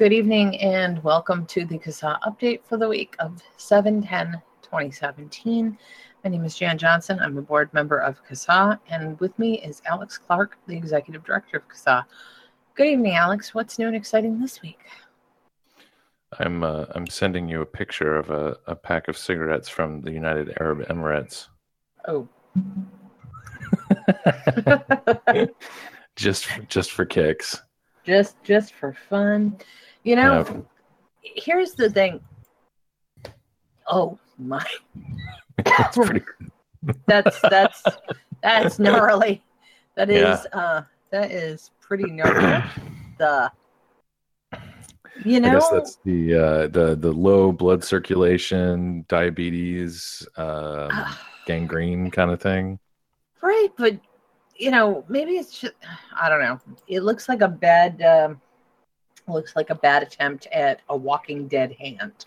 [0.00, 5.76] Good evening and welcome to the CASAA update for the week of 7 10 2017.
[6.24, 7.18] My name is Jan Johnson.
[7.20, 11.58] I'm a board member of CASAA, and with me is Alex Clark, the executive director
[11.58, 12.06] of CASAA.
[12.76, 13.54] Good evening, Alex.
[13.54, 14.80] What's new and exciting this week?
[16.38, 20.12] I'm uh, I'm sending you a picture of a, a pack of cigarettes from the
[20.12, 21.48] United Arab Emirates.
[22.08, 22.26] Oh.
[26.16, 27.60] just just for kicks.
[28.06, 29.58] Just just for fun.
[30.02, 30.66] You know, yep.
[31.22, 32.20] here's the thing.
[33.86, 34.64] Oh my.
[35.64, 36.24] that's pretty
[37.06, 37.82] That's that's
[38.42, 39.42] that's gnarly.
[39.96, 40.58] That is yeah.
[40.58, 42.64] uh that is pretty gnarly.
[43.18, 43.52] the
[45.24, 50.90] you know, I guess that's the uh, the the low blood circulation, diabetes, um,
[51.46, 52.78] gangrene kind of thing.
[53.42, 53.98] Right, but
[54.56, 55.74] you know, maybe it's just
[56.18, 56.58] I don't know.
[56.86, 58.40] It looks like a bad um,
[59.30, 62.26] looks like a bad attempt at a Walking Dead hand.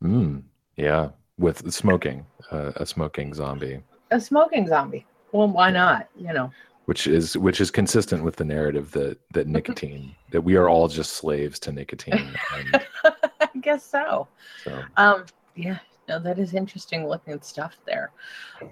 [0.00, 0.38] Hmm.
[0.76, 3.82] yeah, with smoking, uh, a smoking zombie.
[4.10, 5.06] A smoking zombie.
[5.30, 6.08] Well, why not?
[6.16, 6.50] You know.
[6.86, 10.88] Which is which is consistent with the narrative that that nicotine that we are all
[10.88, 12.34] just slaves to nicotine.
[12.54, 12.86] And,
[13.40, 14.26] I guess so.
[14.64, 14.82] so.
[14.96, 15.26] Um.
[15.54, 15.78] Yeah.
[16.08, 18.10] No, that is interesting looking stuff there.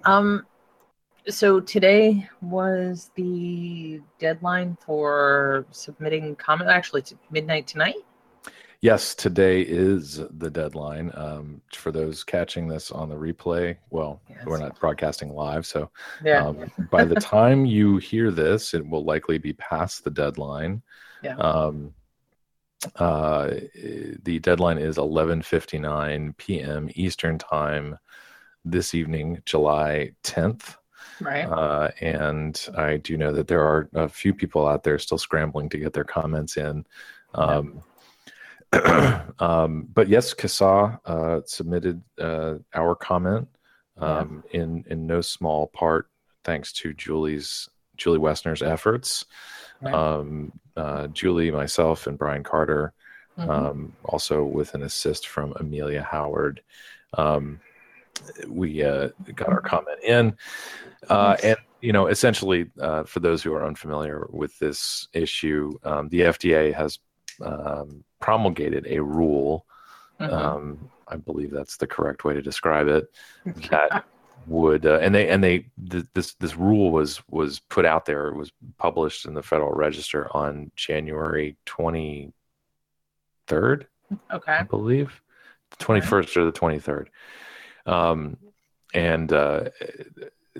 [0.04, 0.44] Um
[1.28, 6.70] so today was the deadline for submitting comment.
[6.70, 7.96] Actually, it's midnight tonight.
[8.82, 11.12] Yes, today is the deadline.
[11.14, 14.38] Um, for those catching this on the replay, well, yes.
[14.46, 15.90] we're not broadcasting live, so
[16.24, 16.46] yeah.
[16.46, 20.82] um, by the time you hear this, it will likely be past the deadline.
[21.22, 21.36] Yeah.
[21.36, 21.92] Um,
[22.96, 23.50] uh,
[24.22, 26.88] the deadline is 11:59 p.m.
[26.94, 27.98] Eastern time
[28.64, 30.76] this evening, July 10th.
[31.20, 31.44] Right.
[31.44, 35.68] Uh, and I do know that there are a few people out there still scrambling
[35.70, 36.86] to get their comments in.
[37.34, 37.82] Um,
[38.72, 39.22] yeah.
[39.38, 43.48] um, but yes, CASAA uh, submitted uh, our comment
[43.98, 44.60] um, yeah.
[44.60, 46.08] in in no small part
[46.44, 49.24] thanks to Julie's Julie Woessner's efforts.
[49.80, 49.94] Right.
[49.94, 52.92] Um, uh, Julie, myself, and Brian Carter,
[53.38, 53.50] mm-hmm.
[53.50, 56.62] Um, also with an assist from Amelia Howard.
[57.14, 57.60] Um,
[58.48, 60.36] we uh, got our comment in.
[61.08, 66.08] Uh, and you know, essentially, uh, for those who are unfamiliar with this issue, um,
[66.08, 66.98] the FDA has
[67.40, 69.66] um, promulgated a rule.
[70.20, 70.34] Mm-hmm.
[70.34, 73.10] Um, I believe that's the correct way to describe it.
[73.70, 74.04] That
[74.46, 78.28] would uh, and they and they th- this this rule was was put out there.
[78.28, 82.32] It was published in the Federal Register on January twenty
[83.46, 83.86] third.
[84.32, 85.20] Okay, I believe
[85.78, 87.10] twenty first or the twenty third.
[87.86, 88.36] Um,
[88.94, 89.70] and uh,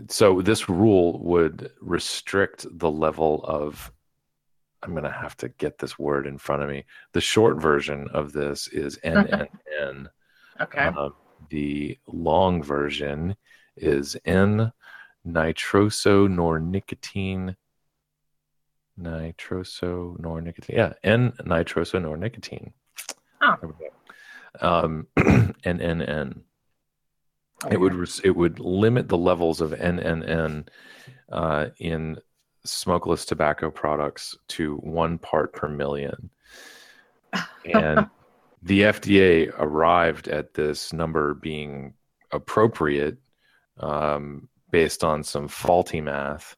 [0.08, 3.92] so this rule would restrict the level of
[4.82, 6.84] I'm going to have to get this word in front of me.
[7.12, 10.06] The short version of this is NNN.
[10.60, 10.91] okay.
[10.97, 11.10] Uh,
[11.50, 13.36] the long version
[13.76, 14.72] is N
[15.26, 17.56] nitrosonornicotine.
[18.98, 20.69] Nitrosonornicotine.
[20.69, 22.72] Yeah, N nitrosonornicotine.
[23.42, 23.56] Oh.
[24.60, 26.41] Um, NNN.
[27.71, 30.69] It would it would limit the levels of NNN
[31.31, 32.19] uh, in
[32.65, 36.31] smokeless tobacco products to one part per million,
[37.75, 38.09] and
[38.62, 41.94] the FDA arrived at this number being
[42.32, 43.19] appropriate
[43.78, 46.56] um, based on some faulty math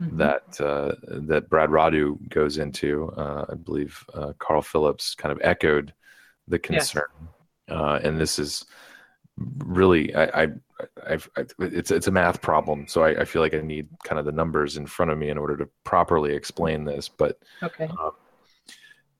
[0.00, 0.16] mm-hmm.
[0.16, 3.12] that uh, that Brad Rodu goes into.
[3.16, 5.92] Uh, I believe uh, Carl Phillips kind of echoed
[6.48, 7.76] the concern, yes.
[7.76, 8.64] Uh, and this is
[9.36, 10.48] really I, I
[11.06, 14.18] I've, I, it's it's a math problem, so I, I, feel like I need kind
[14.18, 17.08] of the numbers in front of me in order to properly explain this.
[17.08, 17.88] But okay,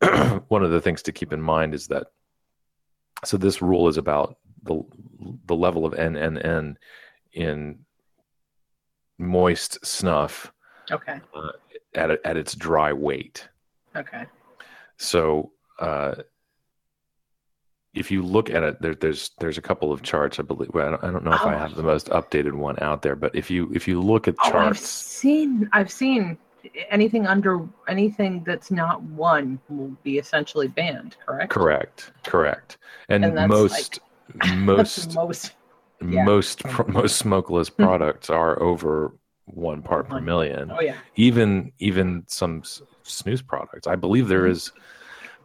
[0.03, 2.08] um, one of the things to keep in mind is that
[3.24, 4.82] so this rule is about the
[5.47, 6.76] the level of NNN
[7.32, 7.78] in
[9.19, 10.53] moist snuff.
[10.91, 11.20] Okay.
[11.34, 11.53] Uh,
[11.94, 13.48] at at its dry weight.
[13.97, 14.26] Okay.
[14.98, 16.14] So uh,
[17.94, 20.38] if you look at it, there, there's there's a couple of charts.
[20.38, 20.70] I believe.
[20.74, 21.48] Well, I, don't, I don't know if oh.
[21.48, 24.34] I have the most updated one out there, but if you if you look at
[24.44, 26.36] oh, charts, I've seen I've seen
[26.91, 31.16] anything under anything that's not one will be essentially banned.
[31.26, 31.50] Correct.
[31.50, 32.12] Correct.
[32.24, 32.78] Correct.
[33.08, 34.00] And, and most
[34.34, 35.52] like, most most
[36.02, 36.24] yeah.
[36.24, 37.84] most most smokeless hmm.
[37.84, 39.14] products are over
[39.46, 40.70] one part per million.
[40.70, 40.96] Oh yeah.
[41.16, 42.62] Even even some
[43.04, 43.86] snus products.
[43.86, 44.52] I believe there hmm.
[44.52, 44.72] is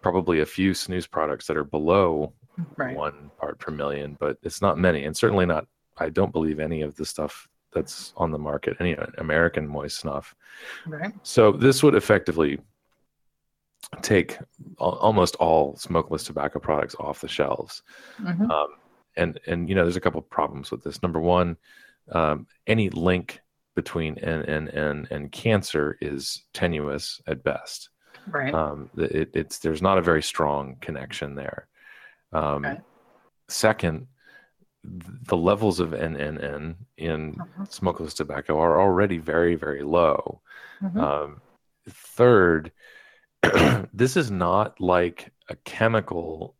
[0.02, 2.34] probably a few snus products that are below
[2.78, 2.96] right.
[2.96, 5.68] one part per million, but it's not many, and certainly not.
[5.98, 10.34] I don't believe any of the stuff that's on the market, any American moist snuff.
[10.88, 11.14] Right.
[11.24, 12.60] So this would effectively
[14.02, 14.38] take
[14.78, 17.84] almost all smokeless tobacco products off the shelves.
[18.22, 18.50] Mm-hmm.
[18.50, 18.68] Um,
[19.18, 21.02] and and you know, there's a couple problems with this.
[21.02, 21.58] Number one,
[22.12, 23.42] um, any link
[23.76, 27.90] between NNN and cancer is tenuous at best.
[28.32, 28.54] Right.
[28.54, 31.68] Um, it, it's there's not a very strong connection there.
[32.32, 32.80] Um, okay.
[33.48, 34.08] Second,
[34.84, 37.66] the levels of NNN in uh-huh.
[37.66, 40.42] smokeless tobacco are already very very low.
[40.82, 41.00] Mm-hmm.
[41.00, 41.42] Um,
[41.90, 42.72] third,
[43.94, 46.56] this is not like a chemical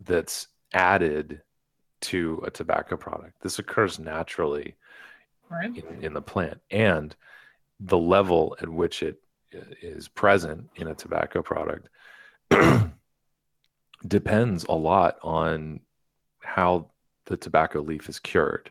[0.00, 1.42] that's added
[2.00, 3.40] to a tobacco product.
[3.42, 4.76] This occurs naturally
[5.50, 5.74] right.
[5.76, 7.14] in, in, the plant, and
[7.80, 9.18] the level at which it
[9.82, 11.88] is present in a tobacco product
[14.06, 15.80] depends a lot on
[16.40, 16.90] how
[17.26, 18.70] the tobacco leaf is cured.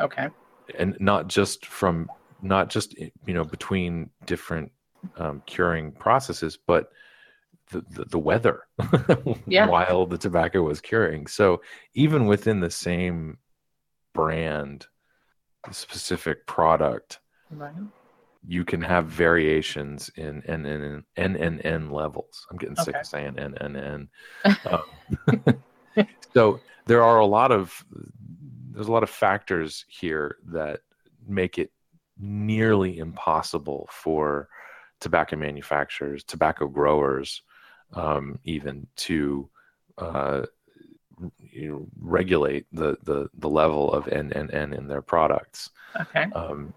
[0.00, 0.28] Okay.
[0.78, 2.10] And not just from
[2.42, 4.72] not just you know between different
[5.16, 6.90] um, curing processes, but
[7.70, 8.62] the, the, the weather
[9.46, 9.66] yeah.
[9.66, 11.26] while the tobacco was curing.
[11.26, 11.62] So
[11.94, 13.38] even within the same
[14.12, 14.86] brand,
[15.70, 17.20] specific product,
[17.50, 17.72] right.
[18.46, 22.46] You can have variations in N N N levels.
[22.50, 22.84] I'm getting okay.
[22.84, 24.08] sick of saying N N N.
[24.70, 27.84] Um, so there are a lot of
[28.70, 30.80] there's a lot of factors here that
[31.26, 31.70] make it
[32.18, 34.48] nearly impossible for
[35.00, 37.42] tobacco manufacturers, tobacco growers,
[37.94, 39.48] um, even to
[39.98, 40.42] uh,
[41.38, 45.70] you know, regulate the, the the level of N N N in their products.
[45.98, 46.24] Okay.
[46.34, 46.74] Um,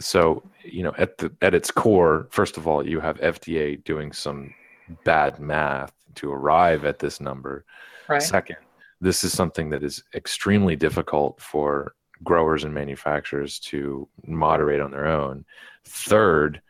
[0.00, 4.12] so you know, at the at its core, first of all, you have FDA doing
[4.12, 4.52] some
[5.04, 7.64] bad math to arrive at this number.
[8.08, 8.22] Right.
[8.22, 8.56] Second,
[9.00, 15.06] this is something that is extremely difficult for growers and manufacturers to moderate on their
[15.06, 15.44] own.
[15.84, 16.62] Third,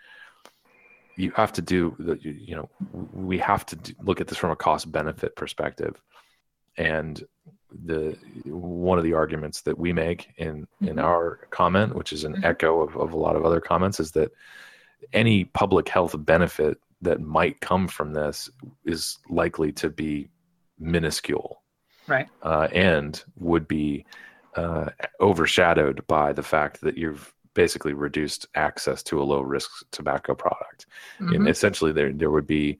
[1.16, 2.68] you have to do the you know
[3.12, 6.00] we have to do, look at this from a cost benefit perspective
[6.76, 7.24] and
[7.84, 10.88] the one of the arguments that we make in mm-hmm.
[10.88, 12.44] in our comment which is an mm-hmm.
[12.44, 14.30] echo of, of a lot of other comments is that
[15.12, 18.48] any public health benefit that might come from this
[18.84, 20.28] is likely to be
[20.78, 21.62] minuscule
[22.06, 24.04] right uh, and would be
[24.56, 24.88] uh,
[25.20, 30.86] overshadowed by the fact that you've basically reduced access to a low risk tobacco product.
[31.18, 31.34] Mm-hmm.
[31.34, 32.78] And essentially, there there would be,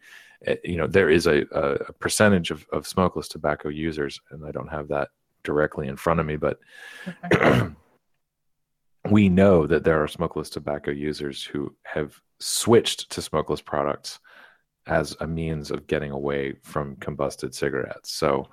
[0.64, 4.70] you know, there is a, a percentage of, of smokeless tobacco users, and I don't
[4.70, 5.08] have that
[5.44, 6.58] directly in front of me, but
[7.32, 7.68] okay.
[9.10, 14.18] we know that there are smokeless tobacco users who have switched to smokeless products
[14.86, 18.12] as a means of getting away from combusted cigarettes.
[18.12, 18.48] So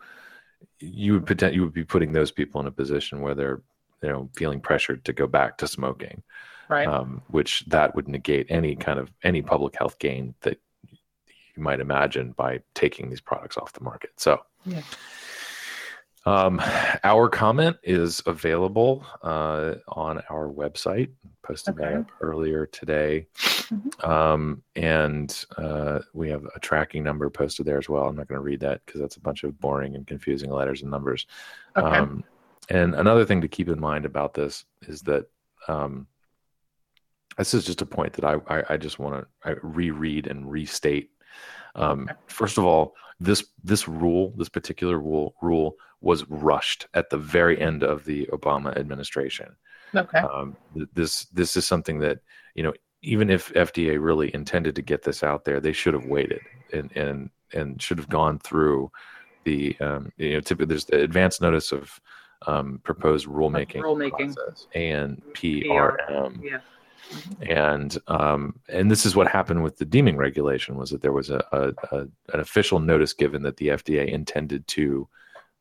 [0.79, 3.61] you would pretend you would be putting those people in a position where they're
[4.01, 6.21] you know feeling pressured to go back to smoking
[6.69, 10.59] right um, which that would negate any kind of any public health gain that
[11.55, 14.81] you might imagine by taking these products off the market so yeah.
[16.25, 16.61] Um,
[17.03, 21.09] our comment is available uh, on our website.
[21.41, 21.89] Posted okay.
[21.89, 24.09] that up earlier today, mm-hmm.
[24.09, 28.05] um, and uh, we have a tracking number posted there as well.
[28.05, 30.83] I'm not going to read that because that's a bunch of boring and confusing letters
[30.83, 31.27] and numbers.
[31.75, 31.97] Okay.
[31.97, 32.23] Um,
[32.69, 35.29] and another thing to keep in mind about this is that
[35.67, 36.07] um,
[37.37, 41.09] this is just a point that I, I, I just want to reread and restate.
[41.75, 47.17] Um, first of all, this this rule, this particular rule, rule was rushed at the
[47.17, 49.55] very end of the Obama administration.
[49.95, 50.19] Okay.
[50.19, 50.57] Um,
[50.93, 52.19] this this is something that
[52.55, 56.05] you know, even if FDA really intended to get this out there, they should have
[56.05, 56.41] waited
[56.73, 58.91] and and and should have gone through
[59.43, 61.99] the um, you know typically there's the advance notice of
[62.47, 64.35] um, proposed rulemaking, rulemaking.
[64.35, 66.43] process, ANPRM.
[66.43, 66.59] Yeah.
[67.47, 71.29] And um, and this is what happened with the deeming regulation was that there was
[71.29, 71.99] a, a, a
[72.33, 75.07] an official notice given that the FDA intended to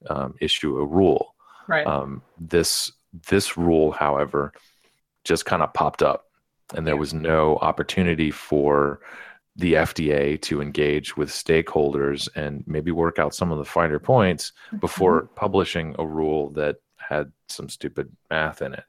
[0.08, 1.34] um, issue a rule.
[1.68, 1.87] Right.
[1.87, 2.92] Um, this
[3.28, 4.52] this rule, however,
[5.25, 6.26] just kind of popped up,
[6.75, 9.00] and there was no opportunity for
[9.56, 14.52] the FDA to engage with stakeholders and maybe work out some of the finer points
[14.68, 14.78] mm-hmm.
[14.78, 18.84] before publishing a rule that had some stupid math in it,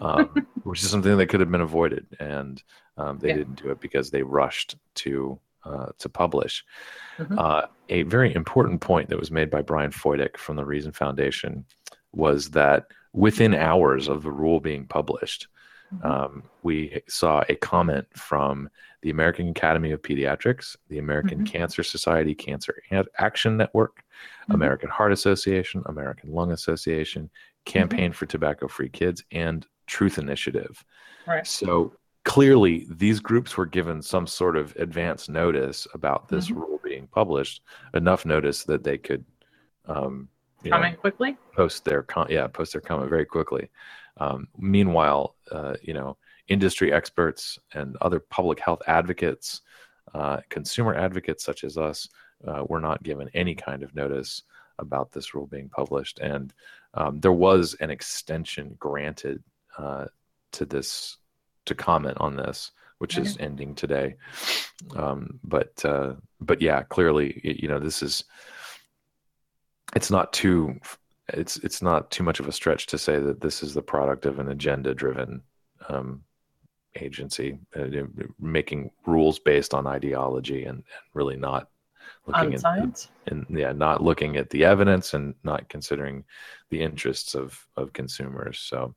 [0.00, 2.06] um, which is something that could have been avoided.
[2.18, 2.62] And
[2.96, 3.36] um, they yeah.
[3.36, 6.64] didn't do it because they rushed to uh, to publish.
[7.18, 7.38] Mm-hmm.
[7.38, 11.64] Uh, a very important point that was made by Brian Fojtik from the Reason Foundation
[12.12, 15.48] was that within hours of the rule being published,
[15.92, 16.06] mm-hmm.
[16.06, 18.68] um, we saw a comment from
[19.02, 21.52] the American Academy of Pediatrics, the American mm-hmm.
[21.52, 22.74] Cancer Society Cancer
[23.18, 23.98] Action Network,
[24.42, 24.54] mm-hmm.
[24.54, 27.30] American Heart Association, American Lung Association,
[27.64, 28.12] Campaign mm-hmm.
[28.12, 30.84] for Tobacco Free Kids, and Truth Initiative.
[31.26, 31.46] Right.
[31.46, 31.94] So
[32.24, 36.60] clearly these groups were given some sort of advance notice about this mm-hmm.
[36.60, 37.62] rule being published,
[37.94, 39.24] enough notice that they could
[39.86, 40.28] um,
[40.64, 43.70] comment know, quickly, post their com- yeah, post their comment very quickly.
[44.18, 46.16] Um, meanwhile, uh, you know,
[46.48, 49.62] industry experts and other public health advocates,
[50.14, 52.08] uh, consumer advocates such as us,
[52.46, 54.42] uh, were not given any kind of notice
[54.78, 56.52] about this rule being published, and
[56.94, 59.42] um, there was an extension granted
[59.78, 60.06] uh,
[60.52, 61.18] to this
[61.66, 64.16] to comment on this, which is ending today.
[64.96, 68.24] Um, but uh, but yeah, clearly, you know, this is
[69.94, 70.78] it's not too
[71.28, 74.26] it's it's not too much of a stretch to say that this is the product
[74.26, 75.42] of an agenda driven
[75.88, 76.22] um,
[76.96, 77.86] agency uh,
[78.38, 80.84] making rules based on ideology and, and
[81.14, 81.68] really not
[82.26, 86.24] looking on at science and yeah not looking at the evidence and not considering
[86.70, 88.94] the interests of of consumers so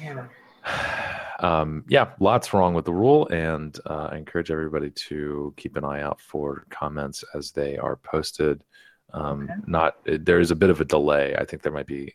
[0.00, 0.26] yeah
[1.40, 5.84] um, yeah lots wrong with the rule and uh, i encourage everybody to keep an
[5.84, 8.62] eye out for comments as they are posted
[9.12, 9.54] um, okay.
[9.66, 11.34] Not there is a bit of a delay.
[11.36, 12.14] I think there might be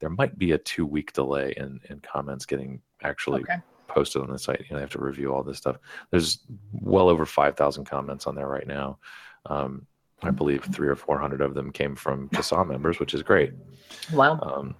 [0.00, 3.58] there might be a two week delay in in comments getting actually okay.
[3.88, 4.60] Posted on the site.
[4.60, 5.78] You know, they have to review all this stuff.
[6.10, 6.40] There's
[6.72, 8.98] well over five thousand comments on there right now.
[9.46, 9.86] Um,
[10.22, 13.52] I believe three or four hundred of them came from CASAA members, which is great.
[14.12, 14.38] Wow.
[14.40, 14.74] Um,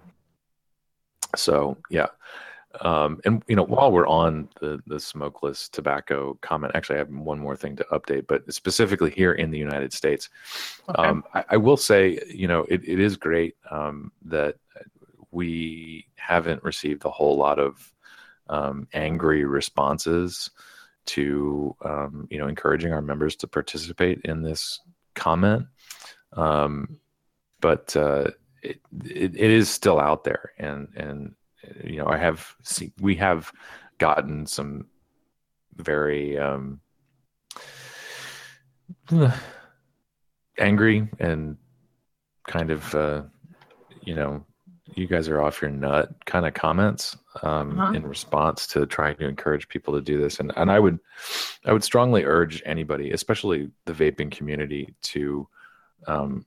[1.35, 2.07] so yeah,
[2.81, 7.09] um, and you know, while we're on the the smokeless tobacco comment, actually, I have
[7.09, 10.29] one more thing to update, but specifically here in the United States,
[10.87, 11.01] okay.
[11.01, 14.55] um, I, I, will say, you know, it, it is great um, that
[15.31, 17.91] we haven't received a whole lot of
[18.49, 20.49] um, angry responses
[21.05, 24.79] to, um, you know, encouraging our members to participate in this
[25.15, 25.65] comment,
[26.33, 26.99] um,
[27.61, 28.25] but uh,
[28.61, 31.35] it, it, it is still out there, and and
[31.83, 33.51] you know, I have seen, we have
[33.97, 34.87] gotten some
[35.75, 36.79] very um,
[40.59, 41.57] angry and
[42.47, 43.23] kind of, uh,
[44.03, 44.45] you know,
[44.95, 47.93] you guys are off your nut kind of comments um, uh-huh.
[47.93, 50.39] in response to trying to encourage people to do this.
[50.39, 50.99] And, and I would,
[51.65, 55.47] I would strongly urge anybody, especially the vaping community to
[56.07, 56.45] um,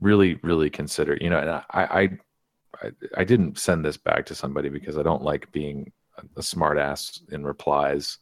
[0.00, 2.10] really, really consider, you know, and I, I,
[2.82, 7.20] I, I didn't send this back to somebody because I don't like being a smartass
[7.32, 8.18] in replies.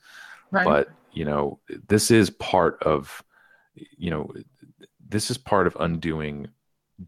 [0.51, 0.65] Right.
[0.65, 3.23] But you know, this is part of,
[3.75, 4.33] you know,
[5.09, 6.49] this is part of undoing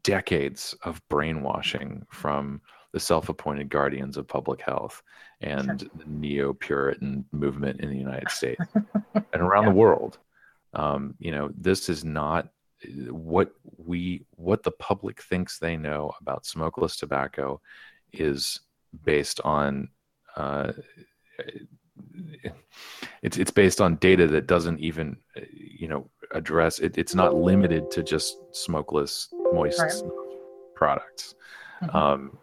[0.02, 2.60] decades of brainwashing from
[2.92, 5.02] the self-appointed guardians of public health
[5.40, 5.90] and sure.
[5.96, 8.62] the neo-Puritan movement in the United States
[9.14, 9.70] and around yeah.
[9.70, 10.18] the world.
[10.74, 12.48] Um, you know, this is not
[13.08, 17.60] what we what the public thinks they know about smokeless tobacco
[18.12, 18.60] is
[19.04, 19.88] based on
[20.36, 20.72] uh,
[23.22, 25.16] it's it's based on data that doesn't even
[25.52, 26.98] you know address it.
[26.98, 30.02] It's not limited to just smokeless moist right.
[30.74, 31.34] products.
[31.82, 31.96] Mm-hmm.
[31.96, 32.38] Um,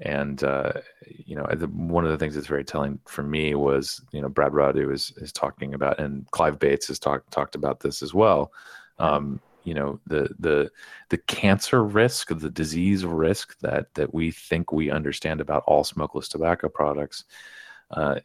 [0.00, 0.74] and uh,
[1.06, 4.28] you know, the, one of the things that's very telling for me was you know
[4.28, 8.14] Brad Rodu is is talking about, and Clive Bates has talked talked about this as
[8.14, 8.52] well.
[8.98, 10.70] Um, you know the the
[11.10, 16.26] the cancer risk the disease risk that that we think we understand about all smokeless
[16.28, 17.24] tobacco products
[17.90, 18.18] uh,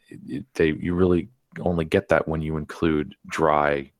[0.54, 1.28] they you really
[1.60, 3.90] only get that when you include dry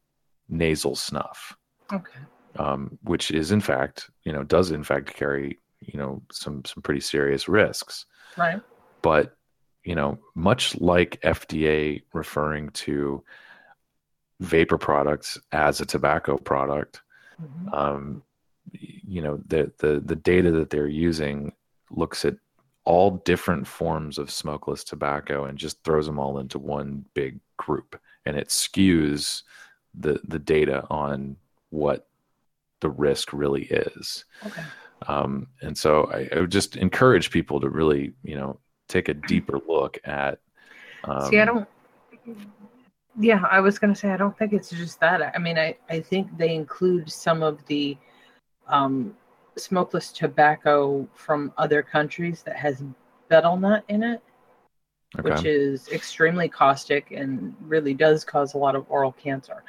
[0.48, 1.54] nasal snuff
[1.92, 2.20] okay
[2.56, 6.82] um, which is in fact you know does in fact carry you know some some
[6.82, 8.06] pretty serious risks.
[8.36, 8.60] Right.
[9.02, 9.36] But
[9.84, 13.22] you know much like fda referring to
[14.40, 17.02] vapor products as a tobacco product
[17.42, 17.74] Mm-hmm.
[17.74, 18.22] Um,
[18.72, 21.52] you know, the, the the data that they're using
[21.90, 22.36] looks at
[22.84, 28.00] all different forms of smokeless tobacco and just throws them all into one big group,
[28.26, 29.42] and it skews
[29.94, 31.36] the the data on
[31.70, 32.08] what
[32.84, 34.26] the risk really is.
[34.44, 34.62] Okay.
[35.08, 39.14] Um, and so I, I, would just encourage people to really, you know, take a
[39.14, 40.38] deeper look at.
[41.04, 41.66] Um, See, I don't
[43.18, 45.22] yeah, I was going to say I don't think it's just that.
[45.34, 47.96] I mean, I I think they include some of the
[48.66, 49.16] um,
[49.56, 52.82] smokeless tobacco from other countries that has
[53.28, 54.20] betel nut in it,
[55.18, 55.30] okay.
[55.30, 59.62] which is extremely caustic and really does cause a lot of oral cancer.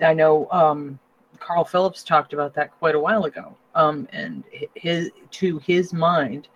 [0.00, 0.98] I know um,
[1.44, 6.48] Carl Phillips talked about that quite a while ago, um, and his to his mind,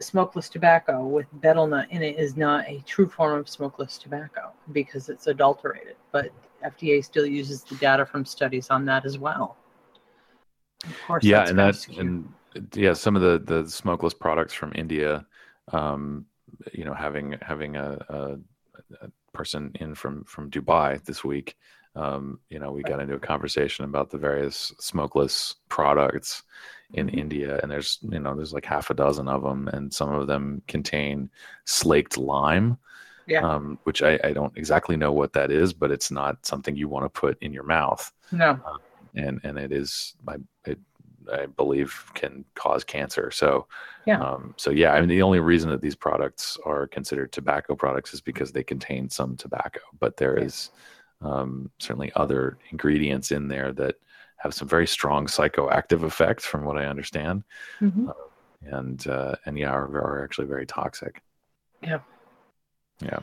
[0.00, 4.52] smokeless tobacco with betel nut in it is not a true form of smokeless tobacco
[4.72, 5.94] because it's adulterated.
[6.10, 6.30] But
[6.64, 9.56] FDA still uses the data from studies on that as well.
[10.84, 12.28] Of course, yeah, and that's and
[12.74, 15.24] yeah, some of the the smokeless products from India,
[15.72, 16.26] um,
[16.72, 18.38] you know, having having a, a
[19.02, 21.56] a person in from from Dubai this week.
[21.96, 26.42] Um, you know, we got into a conversation about the various smokeless products
[26.92, 27.18] in mm-hmm.
[27.18, 30.26] India, and there's you know there's like half a dozen of them, and some of
[30.26, 31.30] them contain
[31.64, 32.76] slaked lime,
[33.26, 33.40] yeah.
[33.40, 36.88] um, which I, I, don't exactly know what that is, but it's not something you
[36.88, 38.12] want to put in your mouth.
[38.30, 38.76] No, uh,
[39.14, 40.36] and and it is I
[40.66, 40.78] it,
[41.32, 43.30] I believe can cause cancer.
[43.30, 43.66] So
[44.06, 47.74] yeah, um, so yeah, I mean the only reason that these products are considered tobacco
[47.74, 50.44] products is because they contain some tobacco, but there yeah.
[50.44, 50.70] is
[51.20, 53.96] um, certainly other ingredients in there that
[54.38, 57.42] have some very strong psychoactive effects, from what I understand,
[57.80, 58.08] mm-hmm.
[58.08, 58.12] uh,
[58.62, 61.22] and uh, and yeah, are, are, actually very toxic.
[61.82, 62.00] Yeah,
[63.02, 63.20] yeah.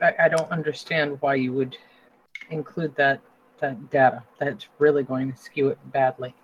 [0.00, 1.76] I, I don't understand why you would
[2.50, 3.20] include that
[3.60, 4.22] that data.
[4.38, 6.34] That's really going to skew it badly.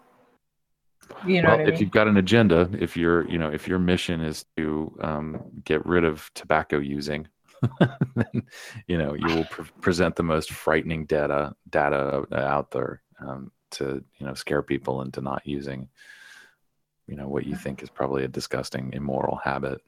[1.27, 1.81] You know well, if mean?
[1.81, 5.85] you've got an agenda, if your you know if your mission is to um, get
[5.85, 7.29] rid of tobacco using,
[8.17, 8.43] then
[8.87, 14.05] you know you will pre- present the most frightening data data out there um, to
[14.19, 15.89] you know scare people into not using
[17.07, 19.81] you know what you think is probably a disgusting immoral habit.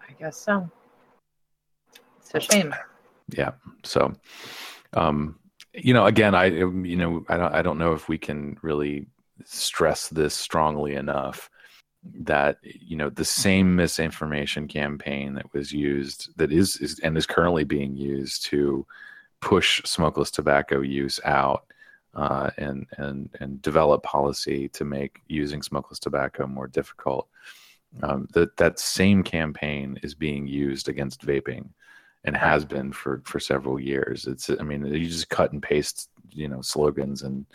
[0.00, 0.70] I guess so.
[2.18, 2.74] It's a shame.
[3.28, 3.52] Yeah.
[3.84, 4.12] So
[4.92, 5.38] um
[5.72, 9.06] you know again i you know i don't i don't know if we can really
[9.44, 11.50] stress this strongly enough
[12.14, 17.26] that you know the same misinformation campaign that was used that is, is and is
[17.26, 18.86] currently being used to
[19.40, 21.66] push smokeless tobacco use out
[22.14, 27.28] uh, and and and develop policy to make using smokeless tobacco more difficult.
[28.02, 31.68] Um, that that same campaign is being used against vaping,
[32.24, 34.26] and has been for for several years.
[34.26, 37.46] It's I mean you just cut and paste you know slogans and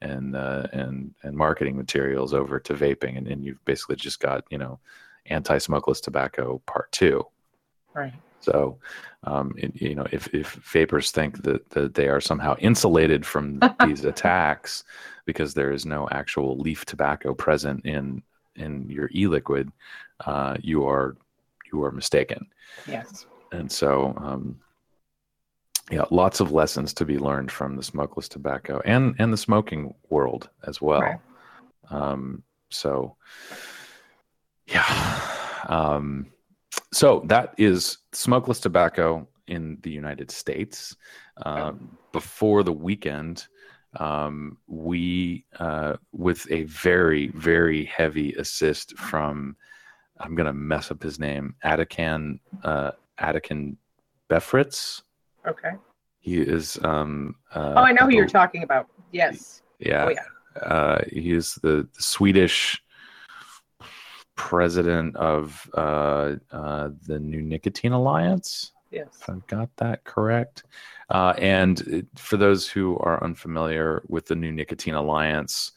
[0.00, 4.44] and uh, and and marketing materials over to vaping, and, and you've basically just got
[4.50, 4.78] you know
[5.26, 7.26] anti-smokeless tobacco part two.
[7.94, 8.12] Right.
[8.40, 8.78] So,
[9.24, 13.60] um, it, you know, if, if vapors think that, that they are somehow insulated from
[13.84, 14.84] these attacks
[15.24, 18.22] because there is no actual leaf tobacco present in
[18.54, 19.70] in your e-liquid,
[20.24, 21.16] uh, you are
[21.72, 22.46] you are mistaken.
[22.86, 23.26] Yes.
[23.52, 24.58] And so, um,
[25.90, 29.94] yeah, lots of lessons to be learned from the smokeless tobacco and and the smoking
[30.08, 31.00] world as well.
[31.00, 31.20] Right.
[31.90, 33.16] Um, so,
[34.66, 35.20] yeah.
[35.68, 36.26] Um,
[36.92, 40.96] so that is smokeless tobacco in the United States.
[41.44, 43.46] Um, before the weekend,
[43.98, 49.56] um, we, uh, with a very, very heavy assist from,
[50.18, 52.92] I'm going to mess up his name, Atakan, uh,
[54.28, 55.02] Befrits.
[55.46, 55.72] Okay.
[56.20, 56.78] He is.
[56.82, 58.88] Um, uh, oh, I know who you're talking about.
[59.12, 59.62] Yes.
[59.78, 60.06] Yeah.
[60.06, 60.60] Oh, yeah.
[60.60, 62.82] Uh, he is the, the Swedish
[64.34, 68.72] president of uh, uh, the New Nicotine Alliance.
[68.90, 69.08] Yes.
[69.20, 70.64] If I've got that correct.
[71.10, 75.72] Uh, and for those who are unfamiliar with the New Nicotine Alliance,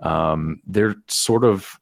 [0.00, 1.78] um, they're sort of,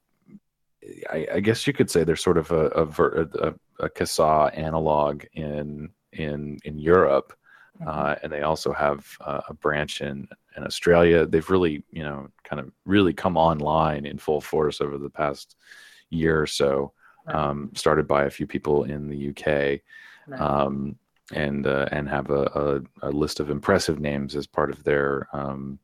[1.11, 5.25] I, I, guess you could say they're sort of a, a, a, a CASAA analog
[5.35, 7.33] in in in Europe.
[7.81, 7.89] Mm-hmm.
[7.89, 10.27] Uh, and they also have uh, a branch in,
[10.57, 11.27] in Australia.
[11.27, 15.57] They've really, you know, kind of really come online in full force over the past
[16.11, 16.93] year or so,
[17.27, 19.81] um, started by a few people in the UK,
[20.41, 20.97] um,
[21.33, 25.29] and uh, and have a, a, a, list of impressive names as part of their
[25.33, 25.79] um,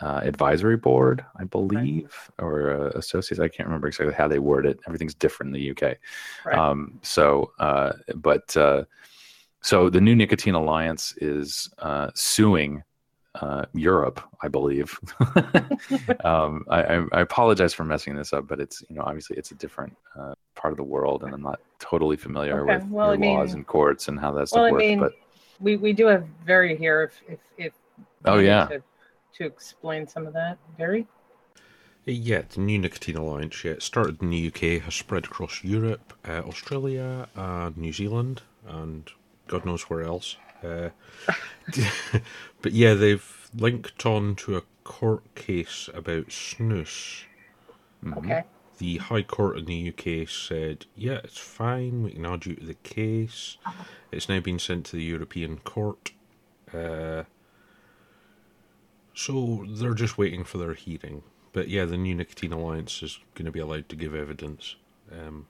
[0.00, 2.44] uh, advisory board, I believe, right.
[2.44, 3.40] or uh, associates.
[3.40, 4.78] I can't remember exactly how they word it.
[4.86, 5.96] Everything's different in the UK.
[6.44, 6.56] Right.
[6.56, 8.84] Um, so, uh, but uh,
[9.60, 12.82] so the New Nicotine Alliance is uh, suing
[13.34, 14.98] uh, Europe, I believe.
[16.24, 19.54] um, I, I, apologize for messing this up, but it's you know obviously it's a
[19.54, 22.78] different uh, part of the world, and I'm not totally familiar okay.
[22.78, 24.80] with well, mean, laws and courts and how that stuff well, works.
[24.80, 25.12] Mean, but
[25.60, 27.72] we, we do have Very here if if, if
[28.24, 28.82] oh yeah to,
[29.34, 31.06] to explain some of that, Very.
[32.06, 33.62] Yeah, the new nicotine alliance.
[33.62, 38.40] Yeah, it started in the UK, has spread across Europe, uh, Australia, and New Zealand,
[38.66, 39.10] and
[39.48, 40.36] God knows where else.
[40.62, 40.90] Uh,
[42.62, 47.24] but yeah, they've linked on to a court case about snus.
[48.04, 48.18] Mm-hmm.
[48.18, 48.44] Okay.
[48.78, 52.64] The High Court in the UK said, yeah, it's fine, we can add you to
[52.64, 53.56] the case.
[54.12, 56.12] It's now been sent to the European Court.
[56.72, 57.24] Uh,
[59.14, 61.24] so they're just waiting for their hearing.
[61.52, 64.76] But yeah, the new Nicotine Alliance is going to be allowed to give evidence
[65.10, 65.48] um,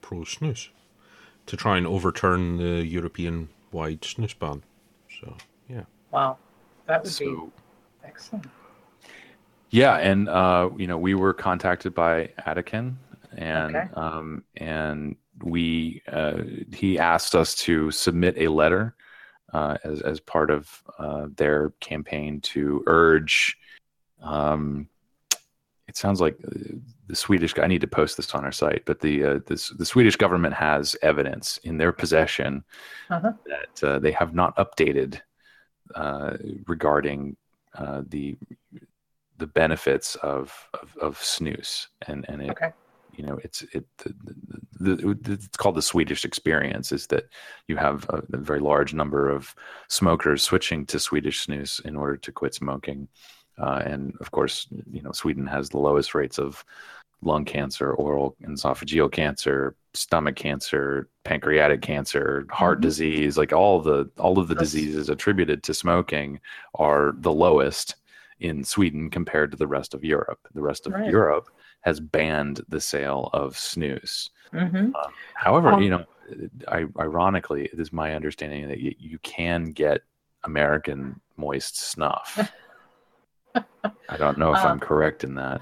[0.00, 0.68] pro snus
[1.46, 4.62] to try and overturn the European wide snus ban.
[5.20, 5.36] So
[5.68, 5.84] yeah.
[6.10, 6.38] Wow,
[6.86, 7.52] that would so, be
[8.04, 8.46] excellent.
[9.70, 12.94] Yeah, and uh, you know we were contacted by Atakan,
[13.36, 13.88] and okay.
[13.94, 18.94] um, and we uh, he asked us to submit a letter
[19.52, 23.56] uh, as as part of uh, their campaign to urge.
[24.22, 24.88] Um,
[25.88, 26.76] it sounds like uh,
[27.12, 27.52] the Swedish.
[27.58, 30.54] I need to post this on our site, but the uh, this, the Swedish government
[30.54, 32.64] has evidence in their possession
[33.10, 33.32] uh-huh.
[33.44, 35.20] that uh, they have not updated
[35.94, 37.36] uh, regarding
[37.74, 38.38] uh, the
[39.36, 42.72] the benefits of, of, of snus, and and it, okay.
[43.12, 44.14] you know it's it the,
[44.80, 46.92] the, the, it's called the Swedish experience.
[46.92, 47.24] Is that
[47.68, 49.54] you have a, a very large number of
[49.88, 53.08] smokers switching to Swedish snus in order to quit smoking.
[53.58, 56.64] Uh, and of course, you know, Sweden has the lowest rates of
[57.22, 62.88] lung cancer, oral and esophageal cancer, stomach cancer, pancreatic cancer, heart mm-hmm.
[62.88, 64.70] disease, like all the all of the That's...
[64.70, 66.40] diseases attributed to smoking
[66.74, 67.96] are the lowest
[68.40, 70.40] in Sweden compared to the rest of Europe.
[70.54, 71.10] The rest of right.
[71.10, 71.48] Europe
[71.82, 74.30] has banned the sale of snus.
[74.52, 74.90] Mm-hmm.
[74.94, 76.04] Uh, however, um, you know,
[76.68, 80.02] I, ironically, it is my understanding that you, you can get
[80.44, 82.50] American moist snuff.
[83.54, 85.60] I don't know if um, I'm correct in that.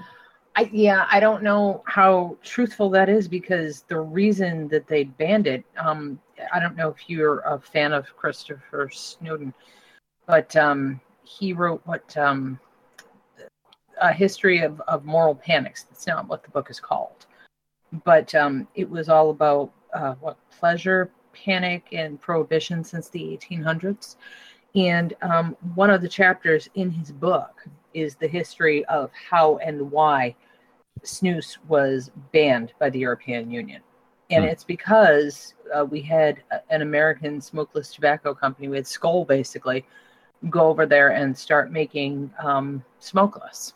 [0.55, 5.47] I, yeah, I don't know how truthful that is because the reason that they banned
[5.47, 6.19] it, um,
[6.53, 9.53] I don't know if you're a fan of Christopher Snowdon,
[10.25, 12.59] but um, he wrote what um,
[14.01, 15.83] a history of, of moral panics.
[15.83, 17.27] That's not what the book is called,
[18.03, 24.17] but um, it was all about uh, what pleasure panic and prohibition since the 1800s.
[24.75, 29.91] And um, one of the chapters in his book is the history of how and
[29.91, 30.35] why
[31.03, 33.81] snus was banned by the European Union.
[34.29, 34.49] And hmm.
[34.49, 39.85] it's because uh, we had an American smokeless tobacco company, we had Skoal basically,
[40.49, 43.73] go over there and start making um, smokeless.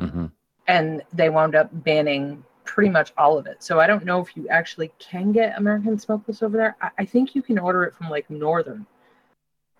[0.00, 0.26] Mm-hmm.
[0.66, 3.62] And they wound up banning pretty much all of it.
[3.62, 6.76] So I don't know if you actually can get American smokeless over there.
[6.80, 8.86] I, I think you can order it from like Northern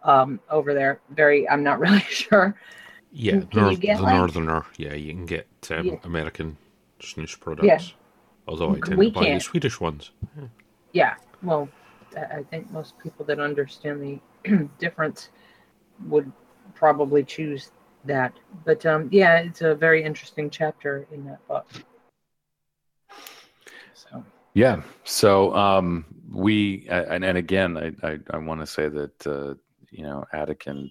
[0.03, 1.01] um, over there.
[1.11, 2.55] Very, I'm not really sure.
[3.17, 4.67] Yeah, can, can the like, Northerner.
[4.77, 5.95] Yeah, you can get um, yeah.
[6.03, 6.57] American
[7.01, 7.67] snus products.
[7.67, 7.81] Yeah.
[8.49, 9.41] Although I tend we to buy can't.
[9.41, 10.11] the Swedish ones.
[10.37, 10.47] Yeah.
[10.93, 11.15] yeah.
[11.43, 11.69] Well,
[12.17, 15.31] I think most people that understand the difference
[16.07, 16.31] would
[16.75, 17.71] probably choose
[18.05, 18.33] that.
[18.65, 21.67] But um, yeah, it's a very interesting chapter in that book.
[23.95, 24.25] So.
[24.55, 24.83] Yeah.
[25.05, 29.55] So um, we and, and again, I I, I want to say that uh,
[29.91, 30.91] you know Atakan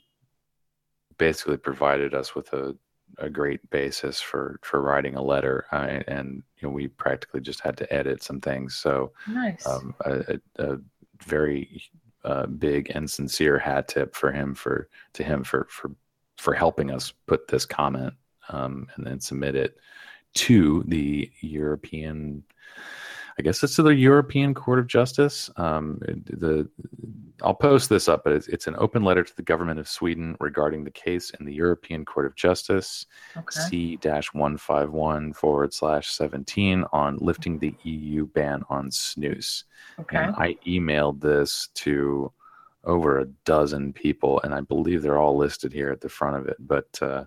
[1.23, 2.75] basically provided us with a,
[3.17, 7.61] a great basis for for writing a letter, uh, and you know we practically just
[7.61, 8.75] had to edit some things.
[8.75, 10.77] So nice, um, a, a,
[11.25, 11.81] very
[12.25, 15.91] uh, big and sincere hat tip for him for to him for for
[16.37, 18.13] for helping us put this comment
[18.49, 19.77] um, and then submit it
[20.33, 22.43] to the European
[23.37, 25.49] I guess it's to the European Court of Justice.
[25.57, 26.69] Um, the
[27.41, 30.37] I'll post this up, but it's, it's, an open letter to the government of Sweden
[30.39, 33.05] regarding the case in the European Court of Justice,
[33.49, 33.99] C
[34.33, 39.63] one five one forward slash seventeen on lifting the EU ban on snus.
[39.99, 40.17] Okay.
[40.17, 42.31] And I emailed this to
[42.85, 46.47] over a dozen people, and I believe they're all listed here at the front of
[46.47, 46.57] it.
[46.59, 47.25] But uh,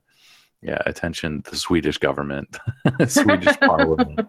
[0.62, 2.58] yeah, attention, the Swedish government,
[3.08, 4.20] Swedish Parliament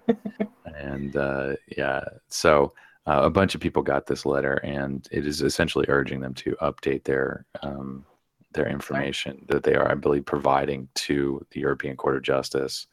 [0.78, 2.74] and uh, yeah, so
[3.06, 6.56] uh, a bunch of people got this letter, and it is essentially urging them to
[6.62, 8.06] update their um,
[8.54, 12.88] their information that they are, I believe, providing to the European Court of Justice.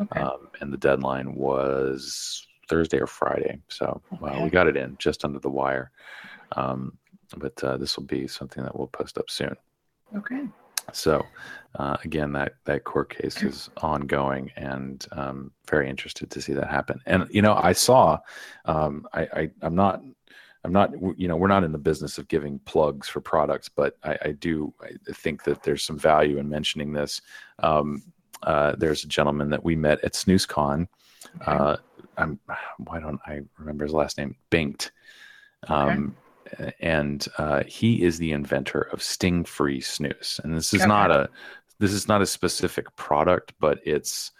[0.00, 0.20] Okay.
[0.20, 4.42] Um, and the deadline was Thursday or Friday, so okay.
[4.42, 5.90] we got it in just under the wire.
[6.56, 6.98] Um,
[7.36, 9.56] but uh, this will be something that we'll post up soon.
[10.16, 10.46] Okay.
[10.92, 11.24] So,
[11.78, 16.68] uh, again, that that court case is ongoing, and um, very interested to see that
[16.68, 17.00] happen.
[17.06, 18.18] And you know, I saw,
[18.64, 20.02] um, I, I I'm not.
[20.64, 23.96] I'm not, you know, we're not in the business of giving plugs for products, but
[24.02, 27.22] I, I do I think that there's some value in mentioning this.
[27.60, 28.02] Um,
[28.42, 30.88] uh, there's a gentleman that we met at SnusCon.
[31.42, 31.52] Okay.
[31.52, 31.76] Uh,
[32.16, 32.40] I'm,
[32.78, 34.34] why don't I remember his last name?
[34.50, 34.90] Bengt.
[35.68, 36.16] Um,
[36.80, 40.88] and uh, he is the inventor of sting free snus and this is okay.
[40.88, 41.28] not a
[41.78, 44.32] this is not a specific product but it's